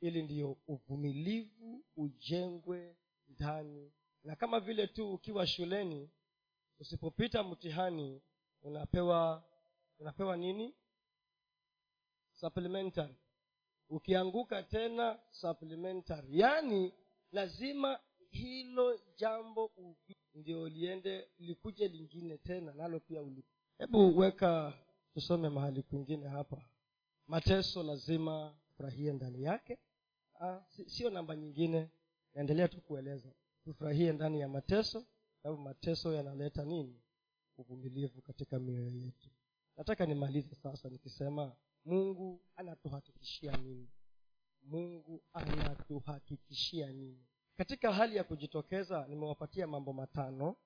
Ili 0.00 0.22
ndiyo 0.22 0.56
uvumilivu 0.68 1.84
ujengwe 1.96 2.96
ndani. 3.28 3.92
Na 4.24 4.36
kama 4.36 4.60
vile 4.60 4.86
tu 4.86 5.14
ukiwa 5.14 5.46
shuleni 5.46 6.10
usipopita 6.78 7.42
mtihani 7.42 8.22
unapewa 8.62 9.44
unapewa 9.98 10.36
nini? 10.36 10.74
Supplementary 12.34 13.14
ukianguka 13.88 14.62
tena 14.62 15.18
supplementary 15.30 16.38
yaani 16.40 16.92
lazima 17.32 18.00
hilo 18.30 19.00
jambo 19.16 19.70
ndio 20.34 20.68
liende 20.68 21.28
likuje 21.38 21.88
lingine 21.88 22.38
tena 22.38 22.74
nalo 22.74 23.00
pia 23.00 23.22
uli. 23.22 23.44
Hebu 23.78 24.18
weka 24.18 24.78
tusome 25.14 25.48
mahali 25.48 25.82
kwingine 25.82 26.28
hapa. 26.28 26.64
Mateso 27.26 27.82
lazima 27.82 28.54
tufurahie 28.68 29.12
ndani 29.12 29.42
yake. 29.42 29.78
Ah, 30.40 30.60
sio 30.86 31.10
namba 31.10 31.36
nyingine. 31.36 31.90
Naendelea 32.34 32.68
tu 32.68 32.80
kueleza. 32.80 33.32
Tufurahie 33.64 34.12
ndani 34.12 34.40
ya 34.40 34.48
mateso 34.48 35.06
sababu 35.42 35.62
mateso 35.62 36.12
yanaleta 36.12 36.64
nini? 36.64 37.00
Uvumilivu 37.58 38.22
katika 38.22 38.58
mioyo 38.58 38.90
yetu 38.90 39.30
nataka 39.76 40.06
nimalize 40.06 40.54
sasa 40.54 40.88
nikisema 40.88 41.56
mungu 41.84 42.42
anatuhakikishia 42.56 43.56
nini? 43.56 43.88
Mungu 44.62 45.22
anatuhakikishia 45.32 46.92
nini? 46.92 47.26
Katika 47.56 47.92
hali 47.92 48.16
ya 48.16 48.24
kujitokeza 48.24 49.06
nimewapatia 49.08 49.66
mambo 49.66 49.92
matano 49.92 50.56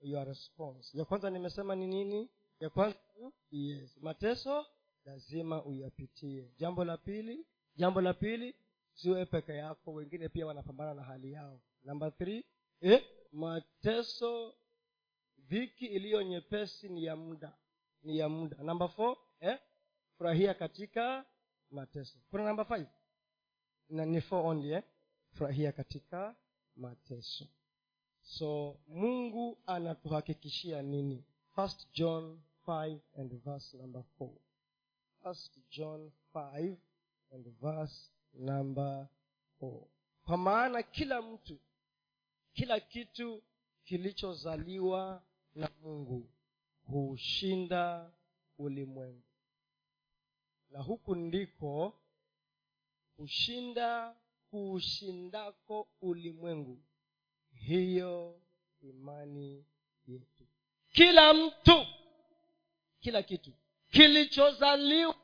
your 0.00 0.26
response. 0.26 0.98
Ya 0.98 1.04
kwanza 1.04 1.30
nimesema 1.30 1.74
ni 1.74 1.86
nini? 1.86 2.30
Ya 2.60 2.70
kwanza 2.70 2.98
yes. 3.50 3.96
Mateso 4.00 4.66
lazima 5.04 5.64
uyapitie. 5.64 6.50
Jambo 6.56 6.84
la 6.84 6.96
pili 6.96 7.46
jambo 7.76 8.00
la 8.00 8.14
pili 8.14 8.54
siwe 8.94 9.26
peke 9.26 9.52
yako. 9.52 9.92
Wengine 9.92 10.28
pia 10.28 10.46
wanapambana 10.46 10.94
na 10.94 11.02
hali 11.02 11.32
yao. 11.32 11.60
Namba 11.82 12.12
eh? 12.80 13.04
mateso 13.32 14.54
dhiki 15.38 15.86
iliyo 15.86 16.22
nyepesi 16.22 16.88
ni 16.88 17.04
ya 17.04 17.16
muda 17.16 17.56
ni 18.06 18.18
ya 18.18 18.28
muda. 18.28 18.56
Namba 18.62 18.88
four 18.88 19.16
eh? 19.40 19.58
furahia 20.18 20.54
katika 20.54 21.24
mateso. 21.70 22.18
Kuna 22.30 22.44
namba 22.44 22.86
na 23.88 24.04
ni 24.04 24.20
four 24.20 24.46
only 24.46 24.72
eh? 24.72 24.82
furahia 25.32 25.72
katika 25.72 26.36
mateso. 26.76 27.46
So 28.22 28.80
mungu 28.88 29.58
anatuhakikishia 29.66 30.82
nini? 30.82 31.24
First 31.54 31.86
john 31.94 32.40
5 32.66 32.98
and 33.18 33.32
verse 33.44 33.76
number 33.76 34.02
4 34.20 34.30
first 35.22 35.58
john 35.70 36.12
5 36.34 36.76
and 37.32 37.46
verse 37.60 38.10
number 38.34 39.08
4 39.60 39.86
kwa 40.24 40.36
maana 40.36 40.82
kila 40.82 41.22
mtu 41.22 41.58
kila 42.52 42.80
kitu 42.80 43.42
kilichozaliwa 43.84 45.22
na 45.54 45.70
mungu 45.82 46.28
huushinda 46.86 48.12
ulimwengu. 48.58 49.22
Na 50.70 50.80
huku 50.82 51.14
ndiko 51.14 52.00
kushinda 53.16 54.16
kuushindako 54.50 55.88
ulimwengu. 56.00 56.78
Hiyo 57.54 58.40
imani 58.82 59.64
yetu. 60.06 60.46
Kila 60.92 61.34
mtu 61.34 61.86
kila 63.00 63.22
kitu 63.22 63.52
kilichozaliwa 63.90 65.16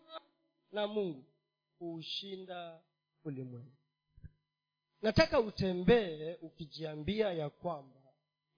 na 0.73 0.87
mungu 0.87 1.25
huushinda 1.79 2.81
ulimwengu. 3.25 3.73
Nataka 5.03 5.41
utembee 5.41 6.35
ukijiambia 6.35 7.33
ya 7.33 7.51
kwamba 7.51 8.03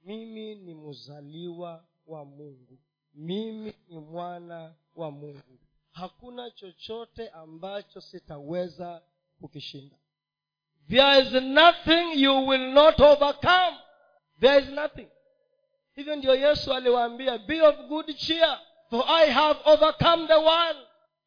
mimi 0.02 0.54
ni 0.54 0.74
mzaliwa 0.74 1.88
wa 2.06 2.24
mungu 2.24 2.78
mimi 3.14 3.74
ni 3.88 3.98
mwana 3.98 4.74
wa 4.94 5.10
mungu. 5.10 5.58
Hakuna 5.92 6.50
chochote 6.50 7.28
ambacho 7.28 8.00
sitaweza 8.00 9.02
kukishinda. 9.40 9.96
There 10.88 11.20
is 11.20 11.32
nothing 11.32 12.22
you 12.22 12.46
will 12.46 12.72
not 12.72 13.00
overcome. 13.00 13.76
There 14.40 14.58
is 14.62 14.68
nothing. 14.68 15.08
Hivyo 15.94 16.16
ndiyo 16.16 16.34
yesu 16.34 16.74
aliwaambia 16.74 17.38
be 17.38 17.62
of 17.62 17.76
good 17.76 18.16
cheer 18.16 18.60
for 18.90 19.04
i 19.08 19.30
have 19.30 19.60
overcome 19.64 20.26
the 20.26 20.34
world. 20.34 20.76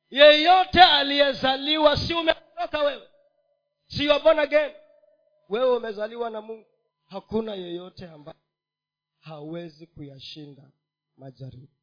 Yeyote 0.09 0.83
aliyezaliwa 0.83 1.97
si 1.97 2.13
umeondoka 2.13 2.79
wewe. 2.83 3.07
Si 3.88 4.07
born 4.07 4.39
again. 4.39 4.71
Wewe 5.49 5.77
umezaliwa 5.77 6.29
na 6.29 6.41
mungu. 6.41 6.65
Hakuna 7.05 7.55
yeyote 7.55 8.07
ambaye 8.09 8.38
hawezi 9.19 9.88
kuyashinda 9.88 10.63
majaribu 11.17 11.76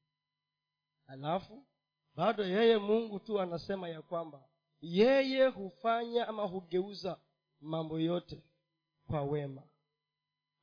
alafu 1.07 1.67
bado 2.15 2.45
yeye 2.45 2.77
mungu 2.79 3.19
tu 3.21 3.41
anasema 3.41 3.89
ya 3.89 4.03
kwamba 4.03 4.43
yeye 4.81 5.47
hufanya 5.47 6.29
ama 6.29 6.43
hugeuza 6.43 7.19
mambo 7.61 7.99
yote 8.01 8.43
kwa 9.07 9.23
wema. 9.23 9.63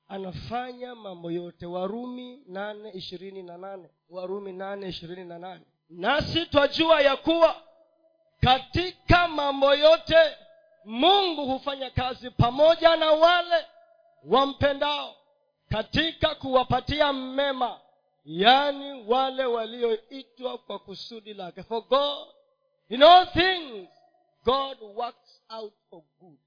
Anafanya 0.08 0.96
mambo 0.96 1.32
yote. 1.32 1.66
Warumi 1.66 2.44
nane 2.48 2.90
ishirini 2.92 3.44
na 3.44 3.58
nane. 3.58 3.90
Warumi 4.10 4.54
nane 4.54 4.88
ishirini 4.90 5.26
na 5.26 5.40
nane. 5.40 5.66
Nasi 5.90 6.46
twajua 6.46 7.02
ya 7.02 7.16
kuwa 7.18 7.56
katika 8.42 9.28
mambo 9.28 9.76
yote 9.76 10.38
mungu 10.86 11.46
hufanya 11.46 11.90
kazi 11.90 12.30
pamoja 12.32 12.96
na 12.96 13.12
wale 13.12 13.66
wampendao 14.24 15.16
katika 15.70 16.36
kuwapatia 16.36 17.14
mema 17.14 17.80
yaani 18.26 19.04
wale 19.08 19.46
walioitwa 19.46 20.58
kwa 20.58 20.80
kusudi 20.80 21.34
lake. 21.34 21.64
For 21.64 21.88
god 21.88 22.28
in 22.90 23.04
all 23.04 23.28
things 23.32 23.90
god 24.44 24.78
works 24.82 25.42
out 25.50 25.74
for 25.90 26.04
good. 26.20 26.40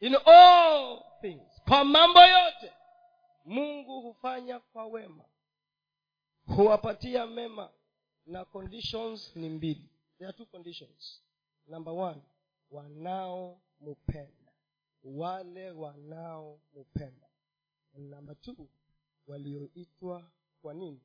In 0.00 0.14
all 0.24 1.02
things 1.20 1.62
kwa 1.68 1.84
mambo 1.84 2.20
yote 2.20 2.72
mungu 3.44 4.00
hufanya 4.00 4.60
kwa 4.60 4.86
wema. 4.86 5.24
Huwapatia 6.56 7.26
mema 7.26 7.70
na 8.26 8.44
conditions 8.44 9.36
ni 9.36 9.48
mbili. 9.48 9.90
There 10.18 10.28
are 10.28 10.36
two 10.38 10.46
conditions. 10.46 11.22
Number 11.66 11.92
one 11.94 12.22
wanaomupenda. 12.70 14.52
Wale 15.04 15.70
wanaomupenda. 15.70 17.26
Number 17.94 18.40
two 18.40 18.68
walioitwa 19.26 20.30
kwa 20.62 20.74
nini? 20.74 21.00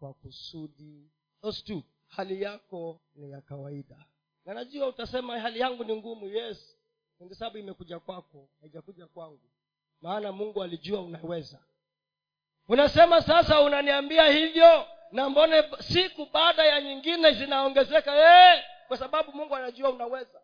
Kwa 0.00 0.14
kusudi. 0.14 1.10
Those 1.42 1.82
hali 2.08 2.42
yako 2.42 3.00
ni 3.14 3.30
ya 3.30 3.40
kawaida. 3.40 4.04
Na 4.44 4.54
najua 4.54 4.86
utasema 4.86 5.40
hali 5.40 5.60
yangu 5.60 5.84
ni 5.84 5.96
ngumu. 5.96 6.26
Yes. 6.28 6.76
Kwa 7.18 7.34
sababu 7.34 7.58
imekuja 7.58 8.00
kwako 8.00 8.48
haijakuja 8.60 9.06
kwangu. 9.06 9.50
Maana 10.00 10.32
mungu 10.32 10.62
alijua 10.62 11.00
unaweza. 11.00 11.58
Unasema 12.68 13.22
sasa 13.22 13.60
unaniambia 13.60 14.28
hivyo 14.28 14.86
na 15.12 15.30
mbone 15.30 15.62
siku 15.80 16.26
baada 16.32 16.64
ya 16.66 16.80
nyingine 16.80 17.32
zinaongezeka. 17.32 18.12
Hey! 18.12 18.62
kwa 18.88 18.96
sababu 18.96 19.32
mungu 19.32 19.56
anajua 19.56 19.90
unaweza. 19.90 20.40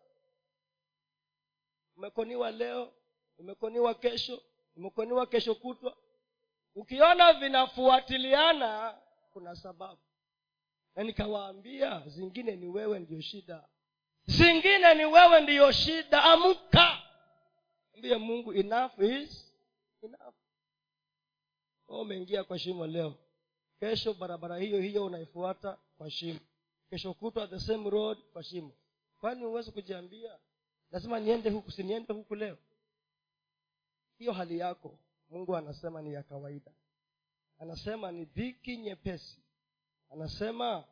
Umekoniwa 1.97 2.51
leo 2.51 2.93
umekoniwa 3.37 3.93
kesho 3.93 4.41
umekoniwa 4.75 5.27
kesho 5.27 5.55
kutwa 5.55 5.97
ukiona 6.75 7.33
vinafuatiliana 7.33 8.97
kuna 9.33 9.55
sababu. 9.55 10.01
Na 10.95 11.03
nikawaambia 11.03 12.03
zingine 12.07 12.55
ni 12.55 12.67
wewe 12.67 12.99
ndiyo 12.99 13.21
shida. 13.21 13.67
Zingine 14.25 14.93
ni 14.95 15.05
wewe 15.05 15.41
ndiyo 15.41 15.71
shida 15.71 16.23
amka! 16.23 17.01
Ambie 17.95 18.17
mungu 18.17 18.53
enough 18.53 18.99
is 18.99 19.53
enough. 20.03 20.33
Umeingia 21.87 22.43
kwa 22.43 22.59
shimo 22.59 22.87
leo. 22.87 23.15
Kesho 23.79 24.13
barabara 24.13 24.57
hiyo 24.57 24.81
hiyo 24.81 25.05
unaifuata 25.05 25.77
kwa 25.97 26.11
shimo. 26.11 26.39
Kesho 26.89 27.13
kutwa 27.13 27.47
the 27.47 27.59
same 27.59 27.89
road 27.89 28.17
kwa 28.33 28.43
shimo. 28.43 28.71
Kwani 29.19 29.43
huwezi 29.45 29.71
kujiambia? 29.71 30.39
Lazima 30.91 31.19
niende 31.19 31.49
huku 31.49 31.71
siniende 31.71 32.13
huku 32.13 32.35
leo. 32.35 32.57
Hiyo 34.17 34.33
hali 34.33 34.59
yako 34.59 34.97
mungu 35.31 35.55
anasema 35.55 36.01
ni 36.01 36.13
ya 36.13 36.23
kawaida. 36.23 36.71
Anasema 37.59 38.11
ni 38.11 38.25
dhiki 38.25 38.77
nyepesi. 38.77 39.41
Anasema 40.09 40.83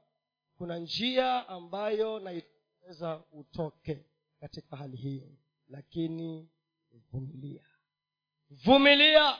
kuna 0.58 0.78
njia 0.78 1.48
ambayo 1.50 2.20
naitaweza 2.20 3.24
utoke 3.32 4.06
katika 4.40 4.76
hali 4.78 4.98
hiyo. 4.98 5.28
Lakini 5.70 6.50
vumilia. 7.12 7.64
Vumilia! 8.50 9.38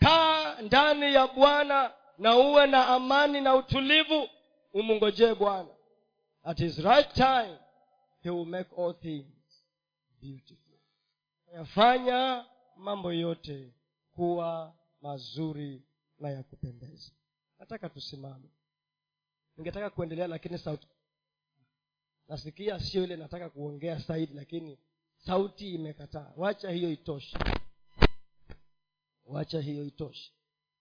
Kaa 0.00 0.62
ndani 0.62 1.14
ya 1.14 1.26
bwana 1.26 1.94
na 2.18 2.36
uwe 2.36 2.66
na 2.66 2.86
amani 2.86 3.40
na 3.40 3.54
utulivu. 3.54 4.28
Umungojee 4.72 5.34
bwana. 5.34 5.68
At 6.44 6.58
his 6.58 6.78
right 6.78 7.12
time 7.12 7.58
he 8.22 8.30
will 8.30 8.46
make 8.46 8.70
all 8.82 8.94
things 9.00 9.64
beautiful. 10.22 10.78
Yafanya 11.54 12.46
mambo 12.76 13.12
yote 13.12 13.72
kuwa 14.18 14.76
mazuri 15.00 15.82
na 16.18 16.30
ya 16.30 16.42
kupendeza. 16.42 17.10
Nataka 17.58 17.88
tusimame. 17.88 18.48
Ningetaka 19.56 19.90
kuendelea 19.90 20.26
lakini 20.26 20.58
sauti 20.58 20.88
nasikia 22.28 22.80
sio 22.80 23.04
ile 23.04 23.16
nataka 23.16 23.50
kuongea 23.50 23.98
zaidi 23.98 24.34
lakini 24.34 24.78
sauti 25.16 25.74
imekataa. 25.74 26.32
Wacha 26.36 26.70
hiyo 26.70 26.92
itoshe. 26.92 27.38
Wacha 29.24 29.60
hiyo 29.60 29.84
itoshe 29.84 30.32